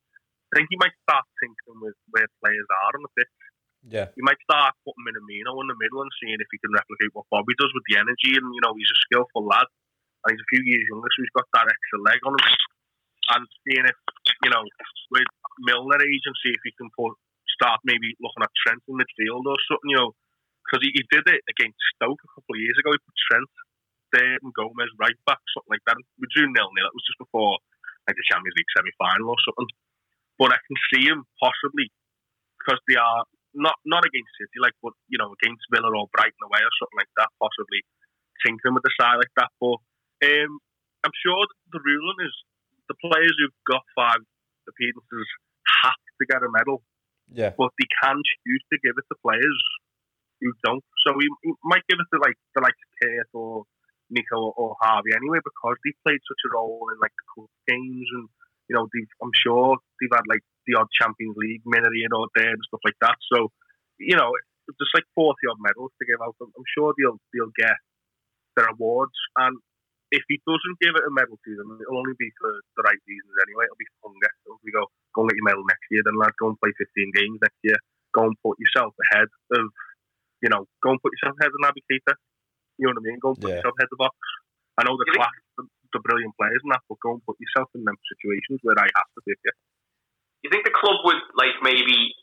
[0.50, 3.34] I think he might start thinking with where players are on the pitch.
[3.86, 4.08] Yeah.
[4.16, 4.39] You might start putting Minamino
[5.62, 8.36] in the middle and seeing if he can replicate what Bobby does with the energy.
[8.36, 9.68] And you know, he's a skillful lad.
[10.26, 12.44] And he's a few years younger, so he's got that extra leg on him.
[13.36, 13.98] And seeing if
[14.44, 14.64] you know,
[15.12, 15.32] with
[15.64, 17.16] Milner age, and see if he can put
[17.56, 19.92] start maybe looking at Trent in midfield or something.
[19.92, 20.12] You know,
[20.64, 22.92] because he, he did it against Stoke a couple of years ago.
[22.92, 23.52] He put Trent
[24.12, 26.00] there and Gomez right back, something like that.
[26.18, 26.90] We drew nil nil.
[26.90, 27.58] It was just before
[28.08, 29.70] like the Champions League semi final or something.
[30.36, 31.92] But I can see him possibly
[32.58, 36.44] because they are not not against City, like but you know against Villa or Brighton
[36.46, 37.30] away or something like that.
[37.42, 37.82] Possibly
[38.46, 39.52] tinkering with the side like that.
[39.60, 39.80] But
[40.26, 40.52] um,
[41.04, 41.40] I'm sure
[41.72, 42.36] the ruling is
[42.88, 44.22] the players who've got five
[44.68, 45.28] appearances
[45.86, 46.82] have to get a medal
[47.30, 47.54] Yeah.
[47.58, 49.60] but they can choose to give it to players
[50.42, 50.84] who don't.
[51.06, 51.28] So he
[51.64, 53.64] might give it to like the like Kurt or
[54.10, 58.08] Neco or Harvey anyway because they played such a role in like the cup games
[58.18, 58.26] and
[58.70, 62.30] you know they've, I'm sure they've had like the odd Champions League minute here or
[62.38, 63.18] there and stuff like that.
[63.34, 63.50] So
[63.98, 64.30] you know
[64.78, 66.38] just like 40 odd medals to give out.
[66.38, 67.78] I'm I'm sure they'll they'll get
[68.56, 69.58] their awards and.
[70.10, 72.98] If he doesn't give it a medal to them, it'll only be for the right
[73.06, 73.70] reasons anyway.
[73.70, 74.34] It'll be for hunger.
[74.42, 76.58] So if we go, go and get your medal next year, then lad, go and
[76.58, 77.78] play 15 games next year.
[78.18, 79.70] Go and put yourself ahead of,
[80.42, 82.18] you know, go and put yourself ahead of Naby Keita.
[82.82, 83.22] You know what I mean?
[83.22, 83.62] Go and put Yeah.
[83.62, 84.18] yourself ahead of the box.
[84.82, 87.70] I know the class, the, the brilliant players and that, but go and put yourself
[87.78, 89.54] in them situations where I have to pick you.
[90.44, 92.16] You think the club would like maybe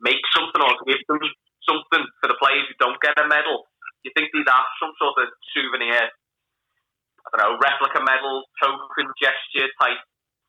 [0.00, 1.20] make something or give them
[1.68, 3.64] something for the players who don't get a medal?
[4.02, 9.12] Do you think they'd have some sort of souvenir, I don't know, replica medal, token
[9.20, 10.02] gesture type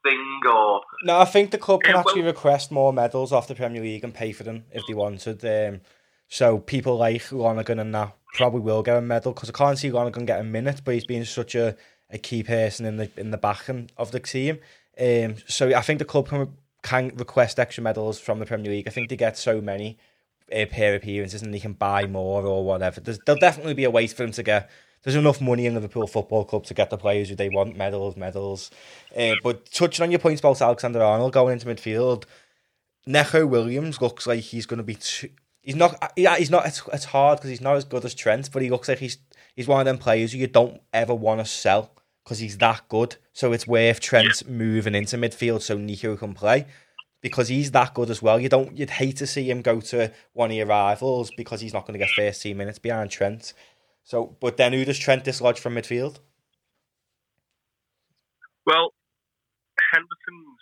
[0.04, 3.48] thing, or No, I think the club can Yeah, well- actually request more medals off
[3.48, 5.44] the Premier League and pay for them if they wanted.
[5.46, 5.82] Um,
[6.28, 9.92] so people like Lonergan and that probably will get a medal because I can't see
[9.92, 11.78] Lonergan get a minute, but he's been such a,
[12.10, 14.60] a key person in the in the backing of the team.
[15.00, 18.88] Um, so I think the club can can request extra medals from the Premier League.
[18.88, 19.98] I think they get so many
[20.54, 23.02] uh, pair appearances and they can buy more or whatever.
[23.02, 24.70] There's, there'll definitely be a way for them to get.
[25.02, 28.16] There's enough money in Liverpool Football Club to get the players who they want medals,
[28.16, 28.70] medals.
[29.18, 32.26] Uh, but touching on your points about Alexander Arnold going into midfield,
[33.06, 34.96] Neco Williams looks like he's going to be.
[34.96, 35.30] Too,
[35.62, 36.14] he's not.
[36.16, 36.66] Yeah, he's not.
[36.66, 39.18] It's, it's hard because he's not as good as Trent, but he looks like he's
[39.56, 41.92] he's one of them players who you don't ever want to sell
[42.24, 43.18] because he's that good.
[43.34, 46.66] So it's worth Trent moving into midfield so Neco can play
[47.22, 48.40] because he's that good as well.
[48.40, 48.78] You don't.
[48.78, 52.00] You'd hate to see him go to one of your rivals because he's not going
[52.00, 53.54] to get first team minutes behind Trent.
[54.04, 56.20] So, but then who does Trent dislodge from midfield?
[58.68, 58.92] Well,
[59.92, 60.62] Henderson's.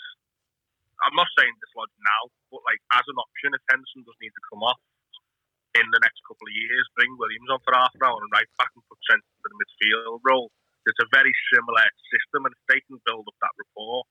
[1.02, 4.44] I'm not saying dislodge now, but like as an option, if Henderson does need to
[4.54, 4.78] come off
[5.74, 8.50] in the next couple of years, bring Williams on for half an hour and right
[8.62, 10.54] back and put Trent into the midfield role.
[10.86, 14.06] It's a very similar system, and if they can build up that rapport,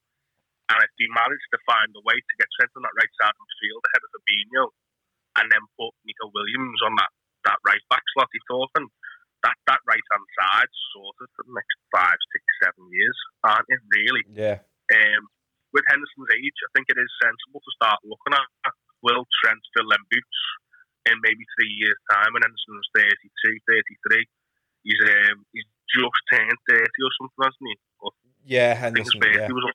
[0.71, 3.35] and if they manage to find a way to get Trent on that right side
[3.35, 4.65] of the field ahead of Fabinho,
[5.43, 7.13] and then put Neco Williams on that,
[7.47, 8.87] that right back slot he's talking,
[9.43, 13.83] that, that right hand side sorted for the next five, six, seven years, aren't it?
[13.91, 14.25] Really?
[14.31, 14.63] Yeah,
[14.95, 15.27] Um,
[15.71, 19.89] with Henderson's age, I think it is sensible to start looking at will Trent fill
[19.89, 20.41] them boots
[21.09, 23.57] in maybe three years' time when Henderson's 32,
[24.13, 24.29] 33.
[24.85, 27.77] He's um, he's just turned 30 or something, hasn't he?
[28.01, 28.11] Or
[28.51, 29.21] yeah, I think his Henderson.
[29.23, 29.67] birthday Yeah, was,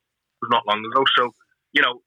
[0.43, 1.01] was not long ago.
[1.15, 1.31] So,
[1.71, 2.03] you know,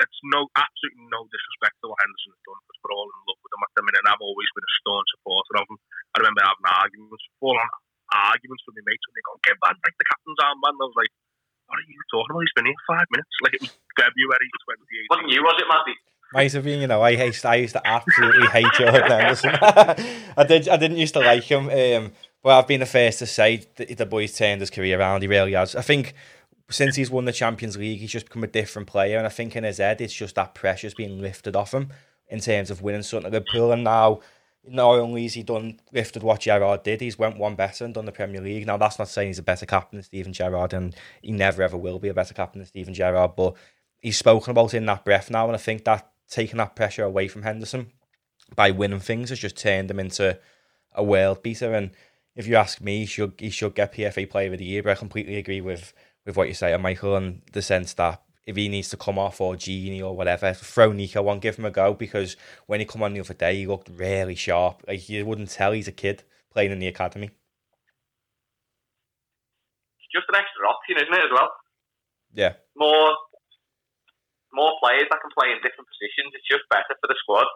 [0.00, 3.40] it's no absolutely no disrespect to what Henderson has done because we're all in love
[3.40, 4.00] with him at the minute.
[4.04, 5.78] And I've always been a staunch supporter of him.
[6.12, 7.70] I remember having arguments, full on
[8.10, 10.98] arguments with my mates when they go, "Get man, like the captain's armband." I was
[10.98, 11.12] like,
[11.70, 12.42] what are you talking about?
[12.42, 13.30] He's been here five minutes.
[13.46, 15.06] Like it was February 28th.
[15.14, 15.94] Wasn't you, was it, Matty?
[16.32, 19.50] Might have been, you know, I used, I used to absolutely hate Jordan Henderson.
[20.36, 23.26] I did, I didn't used to like him, um, but I've been the first to
[23.26, 25.22] say that the boy's turned his career around.
[25.22, 25.74] He really has.
[25.74, 26.14] I think
[26.70, 29.56] since he's won the Champions League, he's just become a different player, and I think
[29.56, 31.90] in his head, it's just that pressure's being lifted off him
[32.28, 34.20] in terms of winning something at Liverpool, and now.
[34.62, 38.04] Not only has he done lifted what Gerrard did, he's went one better and done
[38.04, 38.66] the Premier League.
[38.66, 41.78] Now that's not saying he's a better captain than Steven Gerrard, and he never ever
[41.78, 43.36] will be a better captain than Steven Gerrard.
[43.36, 43.54] But
[44.00, 47.26] he's spoken about in that breath now, and I think that taking that pressure away
[47.26, 47.90] from Henderson
[48.54, 50.38] by winning things has just turned him into
[50.92, 51.72] a world beater.
[51.72, 51.92] And
[52.36, 54.82] if you ask me, he should he should get PFA Player of the Year.
[54.82, 55.92] But I completely agree with
[56.24, 59.40] with what you say, Michael, in the sense that if he needs to come off
[59.40, 63.02] or Gini or whatever, throw Neco on, give him a go because when he come
[63.02, 64.82] on the other day, he looked really sharp.
[64.88, 67.30] Like you wouldn't tell he's a kid playing in the academy.
[69.98, 71.50] It's just an extra option, isn't it, as well?
[72.32, 72.54] Yeah.
[72.76, 73.16] More
[74.52, 76.32] more players that can play in different positions.
[76.34, 77.46] It's just better for the squad.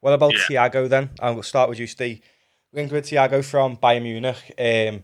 [0.00, 0.68] What about Yeah.
[0.68, 1.10] Thiago then?
[1.20, 2.20] I'll start with you, Steve.
[2.72, 4.54] Linked with Thiago from Bayern Munich.
[4.58, 5.02] Um,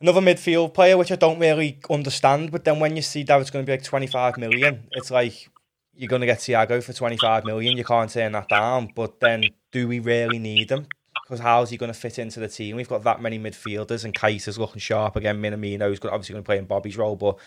[0.00, 2.50] another midfield player, which I don't really understand.
[2.50, 5.50] But then when you see that it's going to be like 25 million, it's like
[5.94, 7.76] you're going to get Thiago for 25 million.
[7.76, 8.90] You can't turn that down.
[8.94, 10.88] But then do we really need him?
[11.24, 12.76] Because how's he going to fit into the team?
[12.76, 15.40] We've got that many midfielders, and Kaiser's looking sharp again.
[15.40, 17.38] Minamino's obviously going to play in Bobby's role, but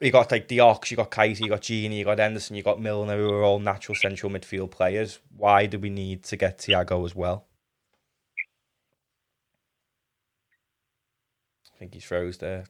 [0.00, 2.80] you got like Diox, you got Kaiser, you got Gini, you got Henderson, you got
[2.80, 5.20] Milner, who are all natural central midfield players.
[5.36, 7.46] Why do we need to get Thiago as well?
[11.76, 12.64] I think he froze there.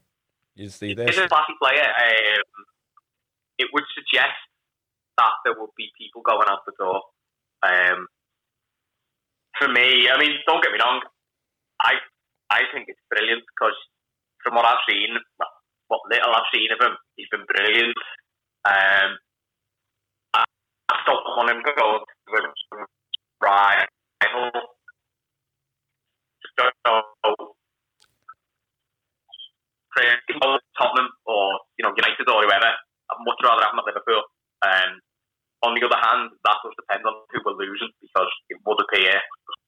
[0.57, 1.15] You see this?
[1.15, 1.87] He's a classy player.
[1.87, 2.67] Um,
[3.57, 4.35] it would suggest
[5.17, 7.03] that there would be people going out the door.
[7.63, 8.09] Um,
[9.59, 11.03] for me, I mean, don't get me wrong.
[11.81, 11.95] I
[12.51, 13.79] I think it's brilliant because
[14.43, 15.15] from what I've seen,
[15.87, 17.95] what little I've seen of him, he's been brilliant.
[18.67, 19.11] Um,
[20.35, 20.43] I,
[20.91, 22.87] I don't want him to go to some
[23.41, 24.51] rival.
[26.43, 27.56] Just don't know.
[29.97, 30.37] Crazy,
[30.77, 32.69] Tottenham or you know United or whoever.
[32.69, 34.23] I'd much rather have him at Liverpool.
[34.61, 35.01] Um,
[35.65, 39.17] on the other hand, that does depend on who we're losing because it would appear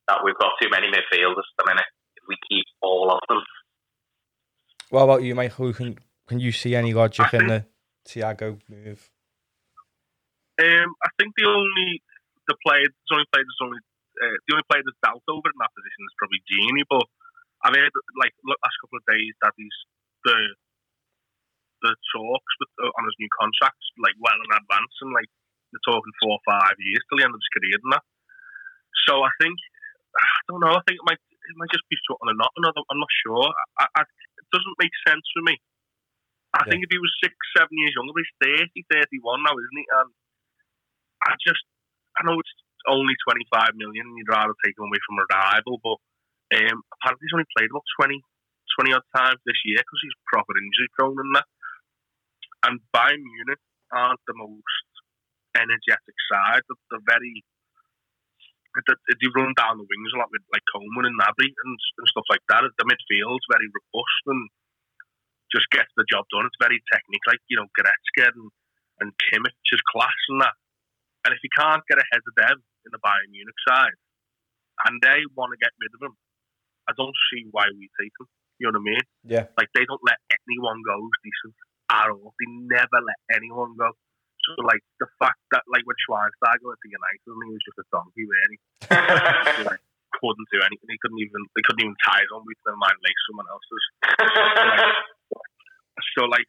[0.08, 1.88] that we've got too many midfielders at the minute.
[2.20, 3.40] If we keep all of them,
[4.90, 5.72] What about you, Michael?
[5.72, 5.96] Can
[6.28, 7.64] can you see any logic in the
[8.04, 9.08] Thiago move?
[10.60, 12.02] Um, I think the only
[12.48, 13.80] the player, the only player that's only
[14.18, 16.84] uh, the only player that's doubt over in that position is probably Gini.
[16.84, 17.06] But
[17.64, 19.78] I've heard like look, last couple of days that he's
[20.24, 20.36] the
[21.78, 25.28] the talks with, uh, on his new contract like well in advance and like
[25.74, 28.04] they're talking four or five years till the end of his career and that.
[29.06, 29.58] So I think
[30.16, 30.74] I don't know.
[30.74, 32.52] I think it might it might just be something or not.
[32.60, 33.48] Another, I'm not sure.
[33.80, 35.56] I, I, it doesn't make sense for me.
[36.56, 36.72] I Yeah.
[36.72, 39.86] think if he was six, seven years younger, he's 30, 31 now, isn't he?
[40.00, 40.08] And
[41.28, 41.64] I just,
[42.16, 42.54] I know it's
[42.88, 45.98] only 25 million and you'd rather take him away from a rival, but
[46.56, 48.20] um, apparently he's only played about 20,
[48.80, 51.48] 20 odd times this year because he's proper injury prone and that.
[52.68, 54.88] And Bayern Munich aren't the most
[55.56, 56.60] energetic side.
[56.68, 57.40] They're, they're very,
[58.84, 62.28] they, run down the wings a lot with like Coman and Gnabry and, and stuff
[62.28, 62.68] like that.
[62.76, 64.52] The midfield's very robust and
[65.48, 66.44] just gets the job done.
[66.44, 68.52] It's very technical, like, you know, Goretzka and,
[69.00, 70.52] and Kimmich is class and that.
[71.24, 73.96] And if you can't get ahead of them in the Bayern Munich side,
[74.86, 76.14] and they want to get rid of him,
[76.84, 78.28] I don't see why we take him.
[78.60, 79.06] You know what I mean?
[79.24, 79.46] Yeah.
[79.56, 81.56] Like they don't let anyone go who's decent
[82.06, 83.90] They never let anyone go.
[84.46, 87.66] So like the fact that like when Schweinsteiger went to United, I mean, he was
[87.68, 88.58] just a donkey really.
[89.58, 89.82] He like
[90.16, 90.88] couldn't do anything.
[90.88, 92.62] He couldn't even they couldn't even tie his own boots.
[92.64, 93.84] Never mind like someone else's.
[96.16, 96.46] So like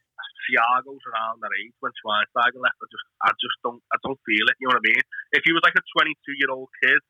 [0.48, 2.80] Thiago's around that age when Schweinsteiger left.
[2.80, 4.56] I just I just don't I don't feel it.
[4.62, 5.04] You know what I mean?
[5.36, 7.02] If he was like a 22 year old kid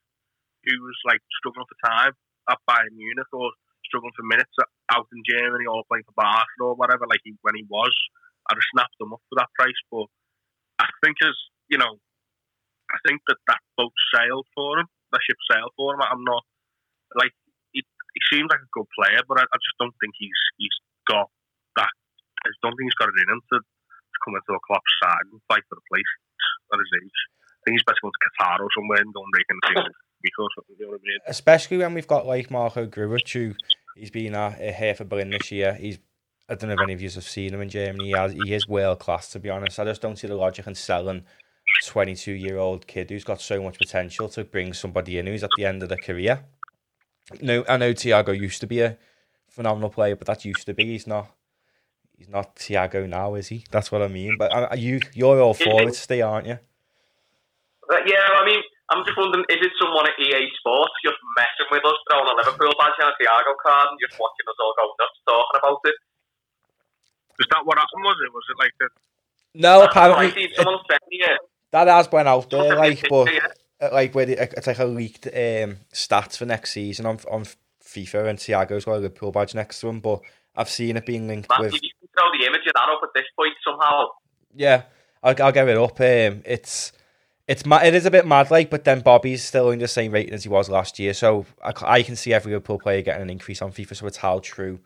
[0.66, 2.14] who was like struggling for time
[2.50, 3.54] at Bayern Munich or
[3.86, 4.54] struggling for minutes
[4.92, 7.94] out in Germany or playing for Barcelona or whatever, like he, when he was,
[8.50, 9.82] I'd have snapped them up for that price.
[9.94, 10.10] But
[10.82, 11.38] I think as
[11.70, 12.02] you know,
[12.90, 14.90] I think that that boat sailed for him.
[15.14, 16.02] That ship sailed for him.
[16.02, 16.44] I'm not
[17.14, 17.34] like
[17.74, 20.78] he, he seems like a good player, but I, I just don't think he's he's
[21.06, 21.30] got
[21.78, 21.94] that.
[22.42, 24.86] I just don't think he's got it in him to, to come into a club
[25.02, 26.12] side and fight for the place
[26.74, 27.20] at his age.
[27.46, 30.88] I think he's best going to Qatar or somewhere and and break into because you
[30.88, 31.20] know I mean.
[31.28, 33.54] Especially when we've got like Marko Grujić, who
[33.96, 35.74] he's been at uh, Hertha Berlin this year.
[35.74, 36.00] He's
[36.50, 38.06] I don't know if any of you have seen him in Germany.
[38.06, 39.80] He, has, he is world class, to be honest.
[39.80, 41.24] I just don't see the logic in selling
[41.86, 45.52] 22 year old kid who's got so much potential to bring somebody in who's at
[45.58, 46.46] the end of their career.
[47.42, 48.98] No, I know Thiago used to be a
[49.48, 50.86] phenomenal player, but that used to be.
[50.86, 51.30] He's not.
[52.18, 53.66] he's not Thiago now, is he?
[53.70, 54.36] That's what I mean.
[54.40, 56.58] But uh, you you're all for it, stay, aren't you?
[57.92, 61.70] Uh, yeah, I mean, I'm just wondering, is it someone at EA Sports just messing
[61.70, 64.74] with us, throwing a Liverpool badge and a Thiago card, and just watching us all
[64.74, 65.98] go nuts talking about it?
[67.40, 68.04] Is that what happened?
[68.04, 68.34] Was it?
[68.34, 68.90] Was it like that?
[69.56, 71.36] No, I apparently see someone saying, yeah.
[71.72, 73.40] that has went out there, like, said, but yeah.
[73.82, 77.46] uh, like where the, it's like a leaked um, stats for next season on on
[77.84, 80.00] FIFA and Thiago's got a Liverpool badge next to him.
[80.00, 80.22] But
[80.56, 83.02] I've seen it being linked Man, with you can throw the image of that up
[83.04, 84.08] at this point somehow.
[84.56, 84.84] Yeah,
[85.24, 86.00] I'll, I'll get it up.
[86.00, 86.92] Um, it's
[87.48, 90.12] it's ma- it is a bit mad, like, but then Bobby's still in the same
[90.12, 93.30] rating as he was last year, so I can see every Liverpool player getting an
[93.32, 93.96] increase on FIFA.
[93.96, 94.80] So it's how true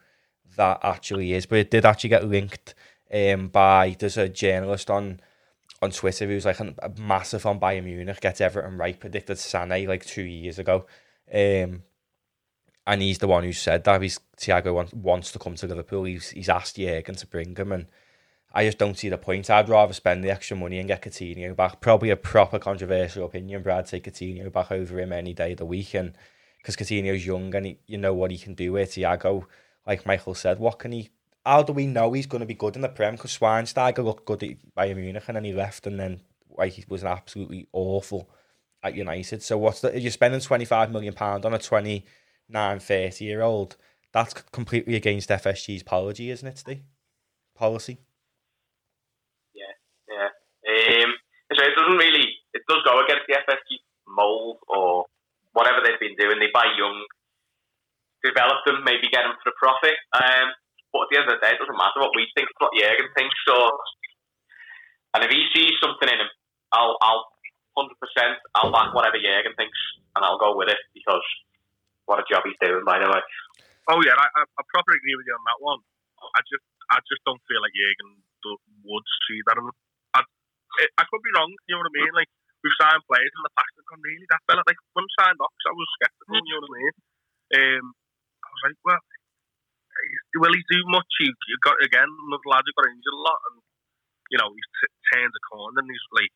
[0.58, 1.46] that actually is.
[1.46, 2.76] But it did actually get linked
[3.14, 5.20] um, by there's a journalist on
[5.82, 10.06] on Twitter who's like a, massive on Bayern Munich, gets Everton right, predicted Sané like
[10.06, 10.86] two years ago.
[11.32, 11.84] Um,
[12.88, 16.06] and he's the one who said that he's Thiago wants, wants to come to Liverpool.
[16.06, 17.88] He's he's asked Jurgen to bring him, and
[18.54, 19.50] I just don't see the point.
[19.50, 21.82] I'd rather spend the extra money and get Coutinho back.
[21.82, 25.58] Probably a proper controversial opinion, but I'd take Coutinho back over him any day of
[25.58, 25.94] the week.
[25.94, 26.14] And
[26.58, 29.46] because Coutinho's young and he, you know what he can do with Thiago,
[29.86, 31.10] like Michael said, what can he?
[31.46, 33.16] How do we know he's going to be good in the Prem?
[33.16, 36.86] Because Schweinsteiger looked good at Bayern Munich and then he left, and then like he
[36.88, 38.30] was absolutely awful
[38.82, 39.44] at United.
[39.44, 40.00] So what's the?
[40.00, 43.76] You're spending twenty five million pound on a 29, 30 year old.
[44.14, 46.82] That's completely against FSG's policy, isn't it?
[47.56, 47.98] Policy.
[50.08, 50.30] Yeah.
[50.70, 51.14] Um,
[51.52, 55.06] so it doesn't really, it does go against the FSG mould or
[55.54, 56.40] whatever they've been doing.
[56.40, 57.06] They buy young,
[58.24, 59.96] develop them, maybe get them for the profit.
[60.16, 60.56] Um,
[60.96, 62.74] but at the end of the day, it doesn't matter what we think, it's what
[62.74, 63.36] Jurgen thinks.
[63.46, 63.56] So,
[65.14, 66.32] and if he sees something in him,
[66.72, 67.28] I'll, I'll
[67.78, 67.92] 100%,
[68.56, 69.78] I'll back whatever Jurgen thinks
[70.16, 71.26] and I'll go with it because
[72.06, 73.22] what a job he's doing, by the way.
[73.90, 75.82] Oh yeah, I, I, probably agree with you on that one.
[76.24, 78.24] I just, I just don't feel like Jurgen
[78.88, 79.60] would see that.
[79.60, 80.22] I,
[81.00, 81.52] I could be wrong.
[81.68, 82.14] You know what I mean?
[82.16, 82.32] Like
[82.64, 84.64] we've signed players in the past that gone really that fella.
[84.64, 86.40] Like when we signed Ox, I was skeptical.
[86.40, 86.96] You know what I mean?
[87.54, 87.86] Um,
[88.64, 91.10] like, well, eh, will he do much?
[91.20, 92.08] He, he got again.
[92.08, 93.58] Another lad who got injured a lot, and
[94.32, 96.32] you know he's t- turned the corner and he's like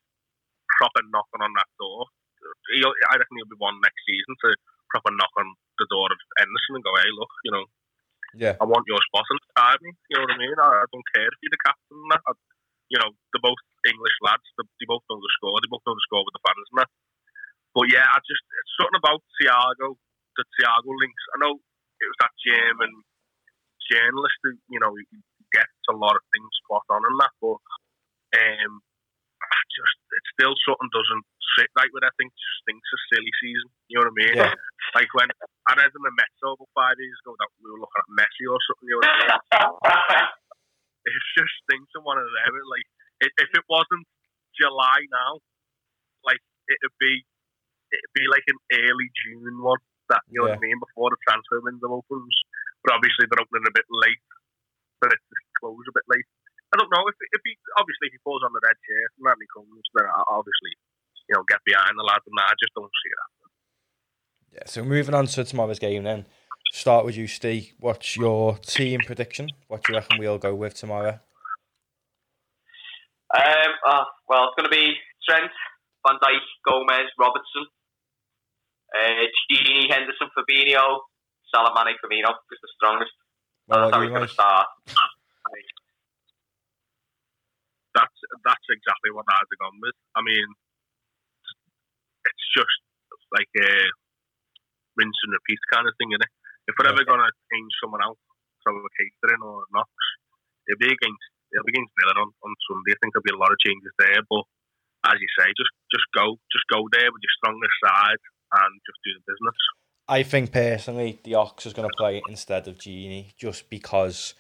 [0.78, 2.06] proper knocking on that door.
[2.76, 4.56] He, I reckon he'll be one next season to
[4.94, 5.48] proper knock on
[5.80, 7.66] the door of Henderson and go, hey, look, you know,
[8.38, 8.56] Yeah.
[8.62, 9.92] I want your spot inside me.
[10.10, 10.56] You know what I mean?
[10.56, 12.24] I, I don't care if you're the captain and that.
[12.28, 12.34] I,
[12.88, 14.46] you know, they're both English lads.
[14.56, 15.60] They, they both know the score.
[15.60, 16.92] They both know the score with the fans and that.
[17.76, 20.00] But yeah, I just, it's something about Thiago,
[20.40, 21.24] the Thiago links.
[21.36, 21.60] I know
[22.00, 22.92] it was that German
[23.88, 25.06] journalist who, you know, he
[25.54, 27.62] gets a lot of things spot on and that, but
[28.36, 28.84] um,
[29.72, 33.70] just, it still something doesn't sit right with, I think, just thinks a silly season.
[33.90, 34.36] You know what I mean?
[34.38, 34.54] Yeah.
[34.94, 35.30] Like when
[35.70, 38.46] I read in the Metro over five years ago that we were looking at Messi
[38.46, 40.28] or something, you know what I mean?
[41.10, 42.54] it's just thinking one of them.
[42.68, 42.88] Like
[43.24, 44.06] if, if it wasn't
[44.58, 45.40] July now,
[46.26, 47.24] like it'd be
[47.94, 49.82] it'd be like an early June one.
[50.10, 52.36] That you know what I mean before the transfer window opens.
[52.84, 54.24] But obviously they're opening a bit late,
[55.04, 56.28] but it's just close a bit late.
[56.72, 59.24] I don't know if if he obviously if he falls on the red chair and
[59.28, 60.74] then he comes, then I'll obviously
[61.28, 62.24] you know get behind the lad.
[62.24, 63.30] And I just don't see that.
[64.58, 66.26] Yeah, so moving on to tomorrow's game then.
[66.72, 67.74] Start with you, Steve.
[67.80, 69.48] What's your team prediction?
[69.68, 71.20] What do you reckon we'll go with tomorrow?
[73.36, 74.96] Um, oh, well, it's going to be
[75.28, 75.52] Trent,
[76.06, 77.68] Van Dijk, Gomez, Robertson,
[78.96, 81.04] uh, Gini, Henderson, Fabinho,
[81.52, 83.16] Salah, Mané, Firmino is the strongest.
[83.68, 84.68] Well, That's how he's going to start.
[87.96, 89.98] That's that's exactly what I'd have gone with.
[90.14, 90.48] I mean,
[92.30, 92.78] it's just
[93.34, 93.74] like a
[94.96, 96.34] rinse and repeat kind of thing, isn't it?
[96.70, 98.22] If we're ever going to change someone out
[98.62, 99.90] from a catering or Knox,
[100.70, 102.94] it'll be against it'll be against Villa on, on Sunday.
[102.94, 104.46] I think there'll be a lot of changes there, but
[105.10, 108.22] as you say, just just go just go there with your strongest side
[108.54, 109.56] and just do the business.
[110.08, 114.34] I think personally, the Ox is going to play instead of Gini just because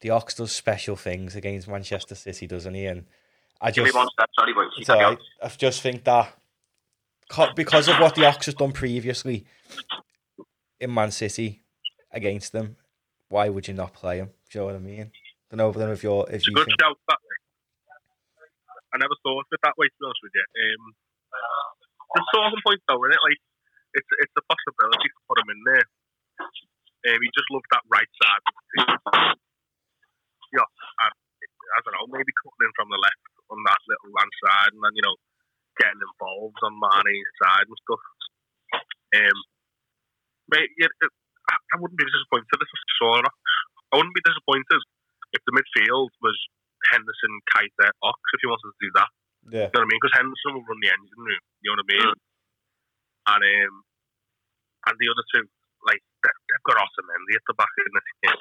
[0.00, 2.86] the Ox does special things against Manchester City, doesn't he?
[2.86, 3.04] And
[3.60, 4.68] I just, sorry, boys.
[4.76, 5.18] You it's can alright.
[5.18, 5.46] go.
[5.46, 6.34] I just think that
[7.54, 9.44] because of what the Ox has done previously
[10.80, 11.62] in Man City
[12.10, 12.76] against them,
[13.28, 14.30] why would you not play him?
[14.50, 15.10] Do you know what I mean?
[15.52, 17.36] don't know then if you're if It's you good think shout that way.
[18.94, 20.44] I never thought of it that way, to be honest with you.
[20.48, 20.94] Um,
[22.14, 23.22] the talking point though, isn't it?
[23.24, 23.40] Like
[23.98, 25.86] it's it's a possibility to put him in there.
[27.12, 28.44] Um, he just loves that right side.
[30.54, 30.68] Yeah,
[31.08, 31.14] and,
[31.74, 34.82] I don't know, maybe cutting in from the left on that little hand side, and
[34.84, 35.16] then you know
[35.80, 38.04] getting involved on Mané's side and stuff.
[39.16, 39.38] Um,
[40.52, 41.18] mate, yeah, it-
[41.50, 43.18] I I wouldn't be disappointed if I saw.
[43.92, 44.80] I wouldn't be disappointed
[45.34, 46.36] if the midfield was
[46.92, 49.10] Henderson, Keita, Ox, if he wanted to do that,
[49.50, 49.66] Yeah.
[49.68, 49.98] you know what I mean?
[50.02, 52.10] Because Henderson will run the engine room, you know what I mean?
[53.32, 53.74] And um,
[54.86, 55.44] and the other two,
[55.86, 58.38] like they've, they've got Otamendi at the back in the team,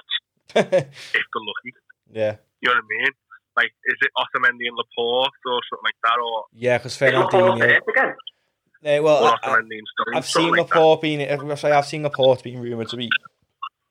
[1.17, 1.71] if they're lucky.
[2.11, 2.35] yeah.
[2.61, 3.11] You know what I mean?
[3.57, 7.33] Like, is it Otamendi and Laporte or something like that, or, Yeah, because Is Laporte
[7.33, 7.59] Fernandinho.
[7.67, 8.13] fit again?
[8.83, 10.15] Uh, well, or I, I- Otamendi and Stones?
[10.15, 10.75] I've seen like that.
[10.75, 11.21] Laporte being.
[11.21, 13.09] I say I've seen Laporte being rumored to be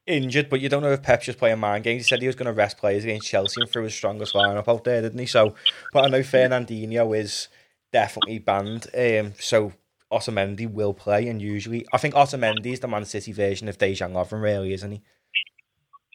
[0.07, 2.05] injured, but you don't know if Pep's just playing mind games.
[2.05, 4.68] He said he was going to rest players against Chelsea and threw his strongest lineup
[4.68, 5.26] out there, didn't he?
[5.26, 5.55] So,
[5.92, 7.48] but I know Fernandinho is
[7.92, 8.86] definitely banned.
[8.96, 9.72] Um, so
[10.12, 14.12] Otamendi will play, and usually I think Otamendi is the Man City version of Dejan
[14.12, 15.03] Lovren, really, isn't he?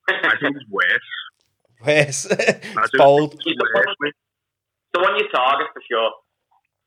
[0.08, 1.00] I think it's worse.
[1.86, 3.34] I it's bold.
[3.34, 4.14] worse, mate.
[4.94, 6.12] The one you target for sure.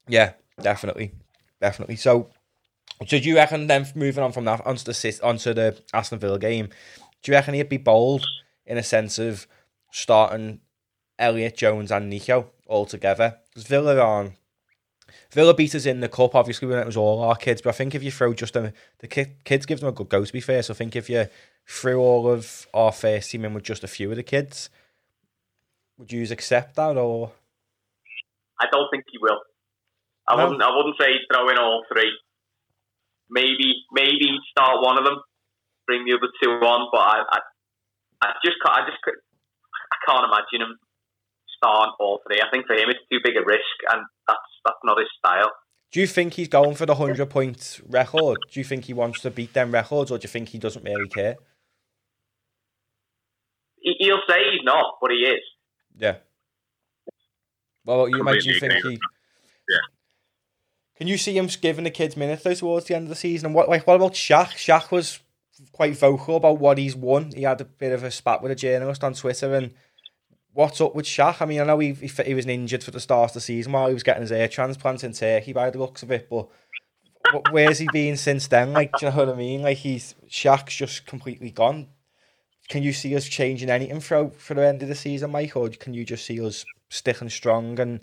[0.08, 1.12] Yeah, definitely,
[1.60, 1.96] definitely.
[1.96, 2.30] So,
[3.06, 6.38] so do you reckon then moving on from that onto the onto the Aston Villa
[6.38, 6.68] game?
[7.22, 8.24] Do you reckon he'd be bold
[8.66, 9.46] in a sense of
[9.92, 10.60] starting
[11.18, 13.38] Elliott Jones and Neco all together?
[13.50, 14.34] Because Villa on
[15.30, 17.62] Villa beat us in the cup, obviously when it was all our kids.
[17.62, 20.08] But I think if you throw just them, the kid, kids give them a good
[20.08, 20.24] go.
[20.24, 21.26] To be fair, so I think if you
[21.66, 24.70] threw all of our first team in with just a few of the kids,
[25.98, 27.32] would you accept that or?
[28.60, 29.38] I don't think he will.
[30.28, 30.44] I No.
[30.44, 30.62] wouldn't.
[30.62, 32.10] I wouldn't say throw in all three.
[33.30, 35.20] Maybe, maybe start one of them,
[35.86, 36.88] bring the other two on.
[36.92, 37.38] But I, I,
[38.22, 40.78] I just, can't, I just, I can't imagine him
[41.58, 42.40] starting all three.
[42.40, 45.50] I think for him it's too big a risk, and that's that's not his style.
[45.90, 48.38] Do you think he's going for the hundred point record?
[48.50, 50.84] Do you think he wants to beat them records, or do you think he doesn't
[50.84, 51.36] really care?
[53.80, 55.40] He, he'll say he's not, but he is.
[55.96, 56.16] Yeah.
[57.84, 58.40] Well, you might.
[58.40, 58.98] Do you think he?
[59.68, 59.78] Yeah.
[60.98, 63.46] Can you see him giving the kids minutes though towards the end of the season?
[63.46, 64.50] And what like what about Shaq?
[64.50, 65.20] Shaq was
[65.72, 67.32] quite vocal about what he's won.
[67.32, 69.72] He had a bit of a spat with a journalist on Twitter and.
[70.54, 71.40] What's up with Shaq?
[71.40, 73.70] I mean, I know he, he he was injured for the start of the season
[73.70, 76.48] while he was getting his ear transplant in Turkey by the looks of it, but
[77.50, 78.72] where's he been since then?
[78.72, 79.62] Like, do you know what I mean?
[79.62, 81.88] Like, he's Shaq's just completely gone.
[82.68, 85.68] Can you see us changing anything for for the end of the season, Mike, or
[85.68, 88.00] can you just see us sticking strong and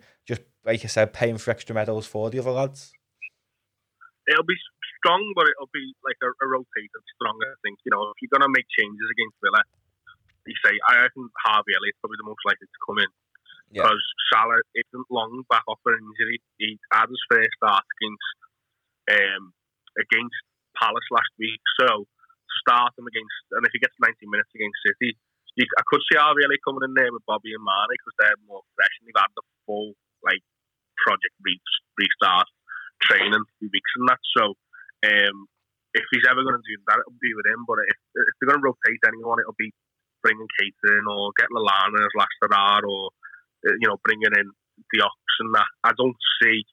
[0.66, 2.91] like I said, paying for extra medals for the other lads?
[4.28, 4.57] It'll be
[4.97, 7.38] strong, but it'll be like a, a rotated strong.
[7.45, 9.61] I think you know if you're gonna make changes against Villa,
[10.49, 13.11] you say I reckon Harvey Elliott's probably the most likely to come in
[13.70, 13.86] Yeah.
[13.86, 14.01] because
[14.34, 16.41] Salah isn't long back off an injury.
[16.57, 18.30] He had his first start against
[19.13, 19.53] um,
[20.01, 20.41] against
[20.74, 22.09] Palace last week, so
[22.66, 25.13] start him against and if he gets 90 minutes against City,
[25.53, 28.41] you, I could see Harvey Elliott coming in there with Bobby and Mané because they're
[28.49, 29.93] more fresh and they've had the full
[30.26, 30.41] like
[31.03, 32.47] project re- restart
[33.03, 34.21] training few weeks and that.
[34.35, 34.55] So
[35.05, 35.37] um,
[35.93, 37.63] if he's ever going to do that, it'll be with him.
[37.67, 39.71] But if, if they're going to rotate anyone, it'll be
[40.23, 43.13] bringing Keita in or getting Lallana as last start or
[43.67, 44.47] uh, you know bringing in
[44.91, 45.69] the Ox and that.
[45.83, 46.63] I don't see,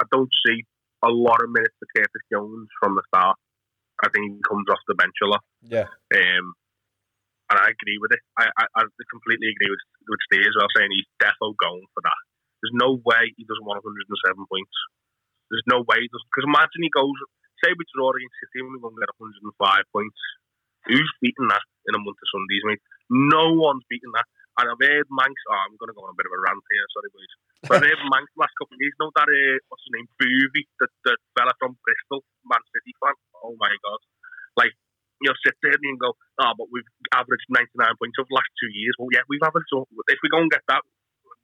[0.00, 0.64] I don't see
[1.04, 3.36] a lot of minutes for Curtis Jones from the start.
[4.00, 5.44] I think he comes off the bench a lot.
[5.60, 5.88] Yeah.
[6.16, 6.56] Um,
[7.50, 8.22] and I agree with it.
[8.38, 12.00] I, I, I completely agree with, with Steve as well, saying he's defo going for
[12.06, 12.20] that.
[12.60, 14.76] There's no way he doesn't want 107 points.
[15.48, 16.30] There's no way he doesn't.
[16.30, 17.16] Because imagine he goes,
[17.60, 20.20] say we draw against City and we're going to get 105 points.
[20.88, 22.84] Who's beating that in a month of Sundays, mate?
[23.10, 24.28] No one's beating that.
[24.60, 26.64] And I've heard Manx, oh, I'm going to go on a bit of a rant
[26.68, 27.34] here, sorry, boys.
[27.64, 30.68] But I've heard Manx last couple of years, know that, uh, what's his name, Boovy,
[30.80, 33.16] the, the fella from Bristol, Man City fan.
[33.40, 34.00] Oh my God.
[34.60, 34.74] Like,
[35.22, 38.72] you'll sit there and go, oh, but we've averaged 99 points over the last two
[38.72, 38.96] years.
[39.00, 40.84] Well, yeah, we've averaged, so if we go and get that,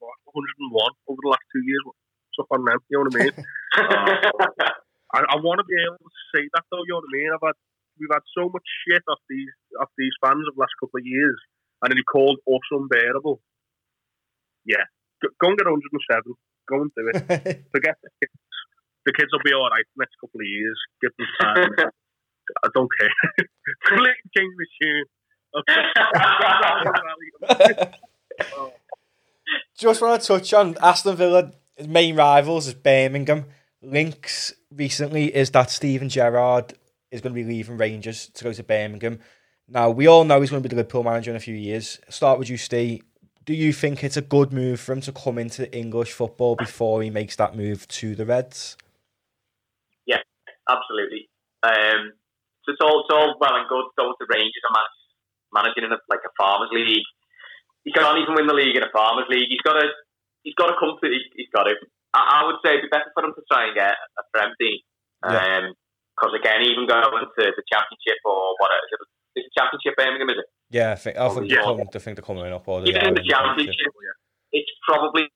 [0.01, 2.79] 101 over the last two years, what's up on them?
[2.89, 3.35] You know what I mean?
[5.15, 7.29] I, I want to be able to say that, though, you know what I mean?
[7.31, 7.57] I've had,
[7.99, 11.07] we've had so much shit off these off these fans of the last couple of
[11.07, 11.39] years,
[11.81, 13.39] and then he called us unbearable.
[14.67, 14.83] Yeah,
[15.23, 16.35] go, go and get 107.
[16.67, 17.63] Go and do it.
[17.75, 18.35] Forget the kids.
[19.07, 20.75] The kids will be all right next couple of years.
[20.99, 21.71] Give them time.
[22.63, 23.11] I don't care.
[23.87, 25.07] Completely change the tune.
[29.77, 31.51] Just want to touch on Aston Villa
[31.85, 33.45] main rivals is Birmingham.
[33.81, 36.73] Links recently is that Steven Gerrard
[37.11, 39.19] is going to be leaving Rangers to go to Birmingham.
[39.67, 41.99] Now we all know he's going to be the Liverpool manager in a few years.
[42.09, 43.03] Start with you, Steve.
[43.45, 47.01] Do you think it's a good move for him to come into English football before
[47.01, 48.75] he makes that move to the Reds?
[50.05, 50.19] Yeah,
[50.67, 51.29] absolutely.
[51.63, 52.11] Um,
[52.65, 54.75] so it's all, it's all well and good going to Rangers and
[55.53, 57.05] managing in a, like a farmers league.
[57.87, 59.47] He can't even win the league in a farmers league.
[59.47, 59.87] He's got to.
[60.43, 61.07] He's got to come to.
[61.07, 61.73] He, he's got to.
[62.11, 64.51] I, I would say it'd be better for him to try and get a Prem
[64.59, 64.83] team.
[65.23, 65.71] Yeah.
[66.11, 68.99] Because again, even going to the championship or what is it?
[69.39, 70.33] Is it championship Birmingham?
[70.35, 70.49] Is it?
[70.67, 71.63] Yeah, I think I think, Yeah.
[71.63, 72.67] coming, I think they're coming up.
[72.67, 73.71] Or Even in the in the championship.
[73.71, 74.17] championship,
[74.51, 75.29] it's probably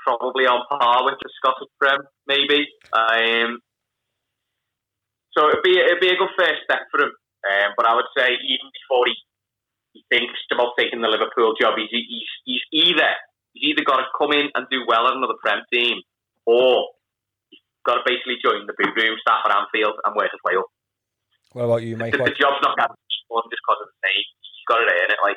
[0.00, 2.66] probably on par with the Scottish Prem, maybe.
[2.94, 3.60] Um,
[5.36, 7.12] so it'd be it'd be a good first step for him.
[7.42, 9.14] Um, but I would say even before he,
[9.92, 13.10] he thinks about taking the Liverpool job, he's, he's he's either
[13.52, 16.00] he's either got to come in and do well at another Prem team,
[16.46, 16.88] or
[17.50, 20.56] he's got to basically join the boot room staff at Anfield and work his way
[20.56, 20.66] up.
[21.52, 22.12] What about you, Mike?
[22.12, 24.24] The, What, the job's not guaranteed for him just because of the name.
[24.40, 25.20] He's got to earn it.
[25.22, 25.36] Like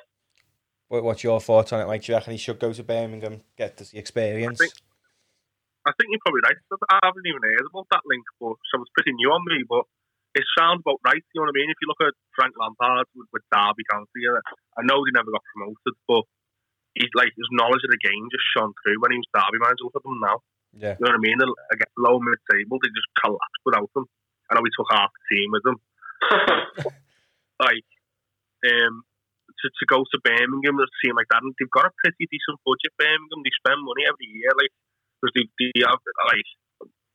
[0.88, 2.04] what, what's your thoughts on it, Mike?
[2.04, 4.62] Do you reckon he should go to Birmingham, get the experience?
[4.62, 4.80] I think-
[5.86, 6.58] I think you're probably right.
[6.90, 9.62] I haven't even heard about that link, but so it's pretty new on me.
[9.70, 9.86] But
[10.36, 11.24] it sounds about right.
[11.32, 11.72] You know what I mean?
[11.72, 14.22] If you look at Frank Lampard with, with Derby County,
[14.76, 16.28] I know they never got promoted, but
[16.94, 19.88] he's like his knowledge of the game just shone through when he was Derby manager.
[19.88, 20.38] Look at them now.
[20.76, 21.40] yeah, You know what I mean?
[21.40, 24.06] They're, again, low mid table, they just collapsed without them.
[24.52, 25.78] I know he took half the team with them.
[27.56, 27.88] Like,
[28.68, 29.08] um,
[29.64, 32.60] to, to go to Birmingham, a team like that, and they've got a pretty decent
[32.68, 32.92] budget.
[33.00, 34.76] Birmingham, they spend money every year, like
[35.24, 36.50] because they, they have like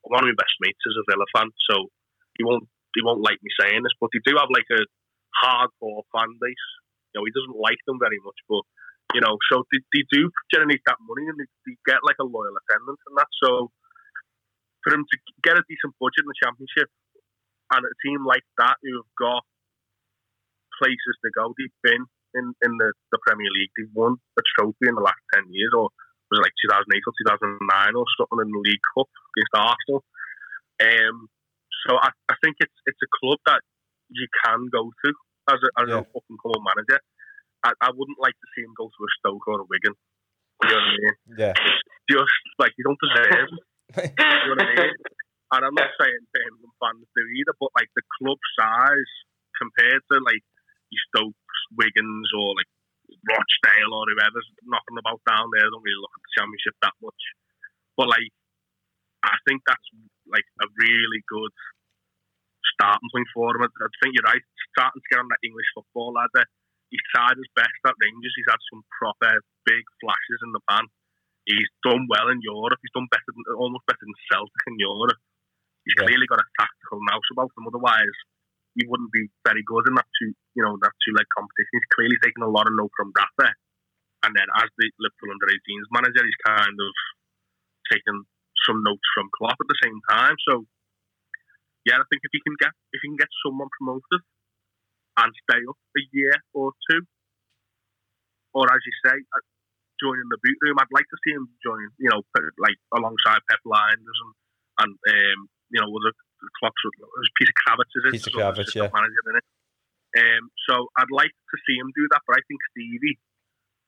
[0.08, 1.92] one of my best mates is a Villa fan, so
[2.40, 2.64] he won't
[2.94, 4.82] he won't like me saying this, but they do have like a
[5.36, 6.66] hardcore fan base.
[7.12, 8.62] You know, he doesn't like them very much, but
[9.14, 12.26] you know, so they, they do generate that money and they, they get like a
[12.26, 13.30] loyal attendance and that.
[13.42, 13.70] So
[14.82, 16.88] for them to get a decent budget in the championship
[17.74, 19.42] and a team like that who've got
[20.78, 24.86] places to go, they've been in, in the, the Premier League, they've won a trophy
[24.86, 25.90] in the last ten years, or
[26.30, 27.14] was it like 2008 or
[27.58, 30.00] 2009 or something in the League Cup against Arsenal.
[30.78, 31.26] Um,
[31.86, 33.60] so I, I think it's it's a club that
[34.10, 35.08] you can go to
[35.54, 36.02] as, a, as Yeah.
[36.02, 37.00] up and coming manager.
[37.64, 39.92] I, I wouldn't like to see him go to a Stoke or a Wigan.
[40.64, 41.16] You know what I mean?
[41.40, 41.54] yeah,
[42.08, 43.48] Just like you don't deserve.
[43.90, 44.94] You know what I mean?
[45.50, 49.12] And I'm not saying Birmingham fans do either, but like the club size
[49.58, 50.44] compared to like
[50.94, 52.70] your Stokes, Wigans, or like
[53.26, 56.94] Rochdale or whoever's knocking about down there, I don't really look at the championship that
[57.02, 57.22] much.
[57.98, 58.30] But like,
[59.26, 59.88] I think that's
[60.32, 61.52] like a really good
[62.74, 63.66] starting point for him.
[63.66, 64.42] I, I think you're right.
[64.74, 66.46] Starting to get on that English football ladder.
[66.90, 68.34] He's tried his best at Rangers.
[68.34, 70.90] He's had some proper big flashes in the pan.
[71.46, 72.82] He's done well in Europe.
[72.82, 75.18] He's done better than almost better than Celtic in Europe.
[75.86, 76.06] He's Yeah.
[76.06, 77.66] clearly got a tactical nous about him.
[77.70, 78.16] Otherwise,
[78.74, 81.74] he wouldn't be very good in that two, you know, that two leg competition.
[81.78, 83.54] He's clearly taken a lot of note from Rafa.
[84.22, 86.92] And then as the Liverpool under 18s manager, he's kind of
[87.90, 88.26] taken
[88.70, 90.38] some notes from Klopp at the same time.
[90.46, 90.62] So
[91.82, 94.22] yeah, I think if you can get if he can get someone promoted
[95.18, 97.02] and stay up a year or two,
[98.54, 99.44] or as you say, uh,
[99.98, 101.82] joining the boot room, I'd like to see him join.
[101.98, 102.22] You know,
[102.62, 104.32] like alongside Pep Lijnders and
[104.80, 105.38] and um,
[105.74, 106.14] you know, with the
[106.60, 106.80] clocks
[107.36, 108.12] Peter Krawietz is it?
[108.16, 108.88] Peter another Krawietz, yeah.
[108.92, 109.46] Manager in it.
[110.10, 113.14] Um, so I'd like to see him do that, but I think Stevie,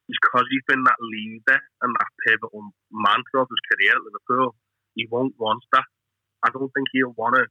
[0.07, 4.55] because he's been that leader and that pivotal man throughout his career at Liverpool,
[4.95, 5.85] he won't want that.
[6.43, 7.47] I don't think he'll want to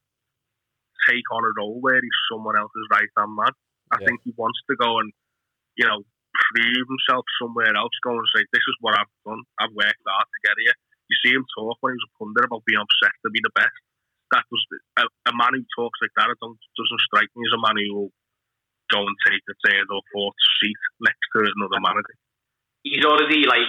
[1.08, 3.54] take on a role where he's someone else's right hand man.
[3.92, 4.06] I Yeah.
[4.08, 5.12] think he wants to go and,
[5.76, 6.04] you know,
[6.54, 9.44] prove himself somewhere else, go and say, This is what I've done.
[9.60, 10.76] I've worked hard to get here.
[11.10, 13.52] You see him talk when he was a pundit about being obsessed to be the
[13.56, 13.76] best.
[14.32, 14.64] That was
[14.96, 16.32] a, a man who talks like that.
[16.32, 18.14] It don't doesn't strike me as a man who will
[18.92, 22.16] go and take the third or fourth seat next to another manager.
[22.84, 23.68] he's already like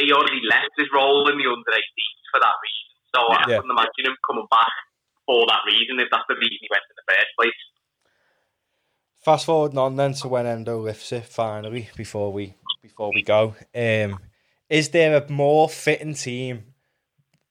[0.00, 2.88] he already left his role in the under 18s for that reason.
[3.14, 3.56] So I Yeah.
[3.60, 4.72] couldn't imagine him coming back
[5.26, 7.60] for that reason if that's the reason he went in the first place.
[9.24, 13.54] Fast forward on then to when Hendo lifts it finally before we before we go.
[13.74, 14.20] Um,
[14.68, 16.74] is there a more fitting team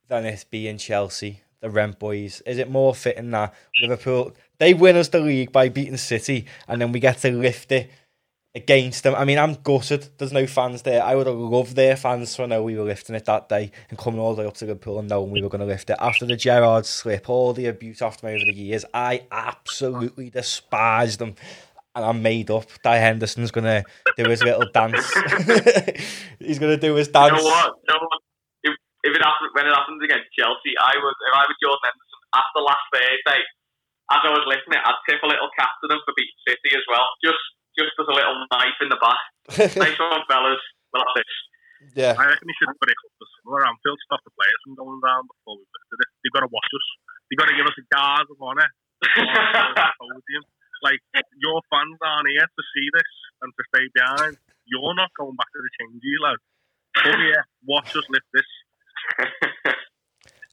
[0.07, 2.41] than it being Chelsea, the Rent Boys?
[2.41, 6.81] Is it more fitting that Liverpool they win us the league by beating City and
[6.81, 7.91] then we get to lift it
[8.57, 9.15] against them?
[9.15, 10.09] I mean, I'm gutted.
[10.17, 11.01] There's no fans there.
[11.03, 13.97] I would have loved their fans to know we were lifting it that day and
[13.97, 15.95] coming all the way up to Liverpool and knowing we were going to lift it.
[15.99, 21.17] After the Gerrard slip, all the abuse after me over the years, I absolutely despise
[21.17, 21.35] them.
[21.95, 22.69] And I'm made up.
[22.83, 23.83] Di Henderson's going to
[24.21, 25.01] do his little dance.
[26.39, 27.41] He's going to do his You dance.
[27.41, 27.73] know what?
[27.87, 28.21] You know what?
[28.63, 31.81] If, if it happens when it happens against Chelsea, I was if I was Jordan
[31.89, 33.41] Henderson after last Thursday,
[34.13, 36.85] as I was listening, I'd tip a little cap to them for beating City as
[36.85, 37.07] well.
[37.25, 37.41] Just
[37.77, 39.21] just as a little knife in the back.
[39.77, 40.59] nice one, fellas.
[40.91, 41.29] Well, that's it.
[41.95, 42.13] yeah.
[42.17, 45.23] I reckon he should break up the summer Anfield, stop the players from going down
[45.29, 46.09] before we lifted it.
[46.25, 46.87] They've got to watch us.
[47.29, 48.69] They've got to give us a guard of honour.
[50.01, 50.43] podium.
[50.81, 51.01] Like,
[51.41, 53.11] your fans aren't here to see this
[53.41, 54.37] and to stay behind.
[54.65, 56.39] You're not going back to the change, you lad.
[57.01, 58.49] Come here, watch us lift this.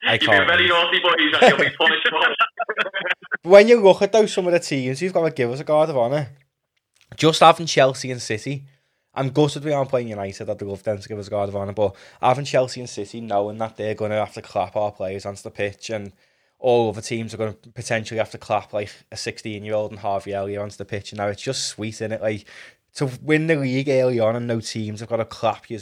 [0.07, 0.49] I You've been can't.
[0.49, 2.37] very naughty, boys, and you'll be punished for it.
[3.43, 5.65] when you look at those some of the teams, you've got to give us a
[5.65, 6.29] guard of honour.
[7.17, 8.65] Just having Chelsea and City.
[9.15, 10.49] I'm gutted we aren't playing United.
[10.49, 13.77] Love them to give us guard of honour, but having Chelsea and City knowing that
[13.77, 16.13] they're going to have to clap our players onto the pitch and
[16.59, 19.91] all other teams are going to potentially have to clap like a 16 year old
[19.91, 21.13] and Harvey Elliott onto the pitch.
[21.13, 22.23] And now it's just sweet, in it?
[22.23, 22.47] Like
[22.95, 25.79] to win the league early on and no teams have got to clap you,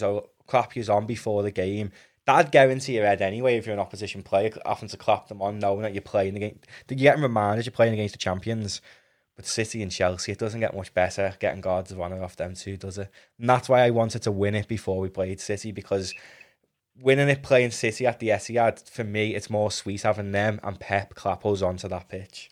[0.47, 1.93] clap you on before the game.
[2.26, 5.43] That'd go into your head anyway if you're an opposition player, having to clap them
[5.43, 6.66] on, knowing that you're playing against.
[6.89, 8.80] You're getting reminded you're playing against the champions.
[9.45, 12.76] City and Chelsea, it doesn't get much better getting guards of honour off them too,
[12.76, 13.11] does it?
[13.38, 16.14] And that's why I wanted to win it before we played City because
[16.99, 20.78] winning it playing City at the Etihad, for me, it's more sweet having them and
[20.78, 22.51] Pep Clappos onto that pitch.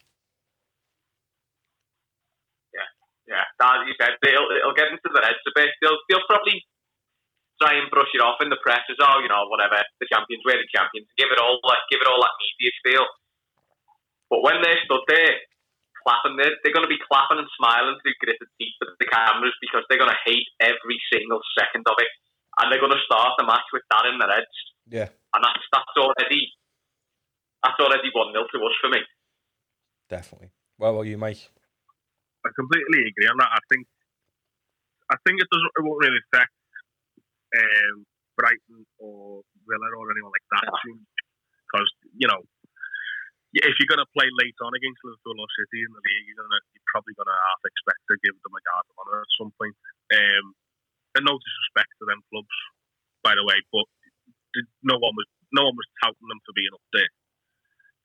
[2.74, 2.88] Yeah,
[3.28, 3.44] yeah.
[3.60, 5.70] As you said, it'll, it'll get into the heads a bit.
[5.82, 6.64] They'll, they'll probably
[7.60, 10.40] try and brush it off in the press as, oh, you know, whatever, the champions,
[10.48, 11.06] we're the champions.
[11.20, 13.06] Give it all, like, give it all that media feel.
[14.30, 15.36] But when they're stood there
[16.02, 16.36] clapping.
[16.36, 19.84] They're, they're going to be clapping and smiling through gritted teeth at the cameras because
[19.88, 22.12] they're going to hate every single second of it.
[22.58, 24.56] And they're going to start the match with that in their heads.
[24.90, 25.08] Yeah.
[25.32, 26.50] And that's, that's already
[27.62, 29.00] that's already 1 0 to us for me.
[30.08, 30.50] Definitely.
[30.78, 31.44] Well, well, you, Mike?
[32.44, 33.52] I completely agree on that.
[33.52, 33.86] I think
[35.12, 36.56] I think it doesn't it won't really affect
[37.52, 38.06] um,
[38.38, 42.40] Brighton or Villa or anyone like that because you know
[43.50, 46.38] if you're going to play late on against Liverpool or City in the league, you're,
[46.38, 49.32] gonna, you're probably going to half expect to give them a guard of honour at
[49.34, 49.74] some point.
[50.14, 50.54] Um,
[51.18, 52.56] and no disrespect to them clubs,
[53.26, 53.86] by the way, but
[54.86, 57.12] no one was no one was touting them for being up there.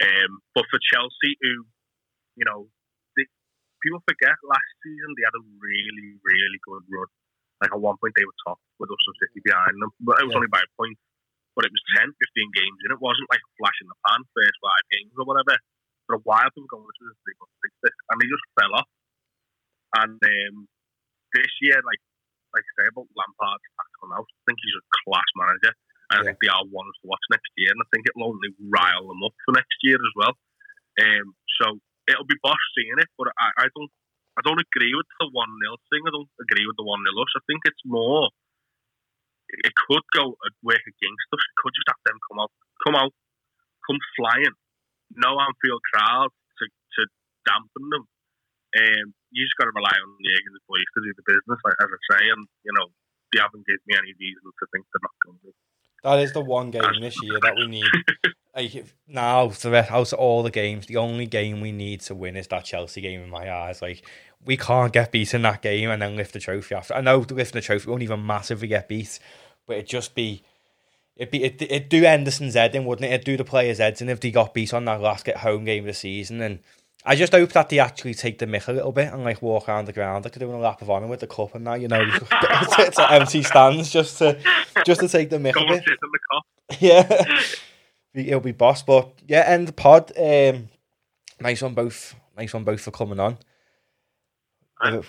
[0.02, 1.70] Um, but for Chelsea, who
[2.36, 2.68] you know,
[3.14, 3.26] they,
[3.86, 7.10] people forget last season they had a really really good run.
[7.62, 10.26] Like at one point they were top with us and City behind them, but it
[10.26, 10.42] was yeah.
[10.42, 10.98] only by a point
[11.56, 14.22] but it was 10, 15 games and it wasn't like a flash in the pan,
[14.36, 15.56] first five games or whatever.
[16.06, 18.90] For a while, people going, this is three months, this, and they just fell off.
[19.98, 20.56] And um,
[21.34, 22.04] this year, like
[22.54, 25.76] like I say about Lampard, I think he's a class manager.
[26.14, 26.22] And yeah.
[26.22, 29.10] I think they are ones to watch next year, and I think it'll only rile
[29.10, 30.34] them up for next year as well.
[31.02, 33.92] Um, so it'll be Bosch seeing it, but I, I don't
[34.38, 36.04] I don't agree with the one 0 thing.
[36.06, 37.40] I don't agree with the one 0 us.
[37.40, 38.30] I think it's more
[39.50, 41.42] it could go work against us.
[41.42, 42.52] It could just have them come out,
[42.84, 43.14] come out,
[43.86, 44.56] come flying.
[45.14, 47.02] No Anfield crowd to, to
[47.46, 48.06] dampen them.
[48.76, 51.80] Um, you just got to rely on the Higgins boys to do the business, like,
[51.80, 52.92] as I say, and you know
[53.32, 55.52] they haven't given me any reason to think they're not going to.
[56.06, 57.90] That is the one game this year that we need.
[58.56, 62.14] like now, the rest, out of all the games, the only game we need to
[62.14, 63.22] win is that Chelsea game.
[63.22, 64.06] In my eyes, like
[64.46, 66.94] we can't get beat in that game and then lift the trophy after.
[66.94, 69.18] I know lifting the trophy won't even massively get beat,
[69.66, 70.44] but it'd just be
[71.16, 73.14] it'd be it it do Henderson's head in, wouldn't it?
[73.14, 75.66] It'd do the players' heads and if they got beat on that last get home
[75.66, 76.60] game of the season and
[77.06, 79.70] I just hope that they actually take the mick a little bit and like walk
[79.70, 81.88] around the ground like doing a lap of honour with the cup and now you
[81.88, 84.40] know it's, empty stands just to
[84.86, 85.84] just to take the mick a bit.
[85.86, 86.42] The
[86.80, 87.26] yeah,
[88.14, 88.82] it'll be boss.
[88.82, 90.12] But yeah, end the pod.
[90.18, 90.70] Um,
[91.40, 92.16] nice one both.
[92.36, 93.38] Nice one both for coming on.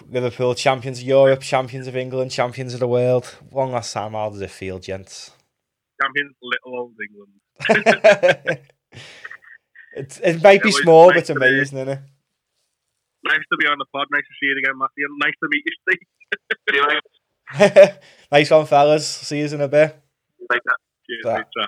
[0.09, 3.27] Liverpool champions of Europe, champions of England, champions of the world.
[3.51, 5.33] One last time, how does it feel, gents?
[6.01, 6.95] Champions little old
[7.69, 8.61] England.
[9.97, 12.01] it, it might be small, nice but it's amazing, isn't it?
[13.25, 14.07] Nice to be on the pod.
[14.13, 15.07] Nice to see you again, Matthew.
[15.19, 16.07] Nice to meet you, Steve.
[18.33, 19.07] nice one, fellas.
[19.07, 19.97] See you in a bit.
[20.51, 20.77] Like that.
[21.25, 21.67] Cheers.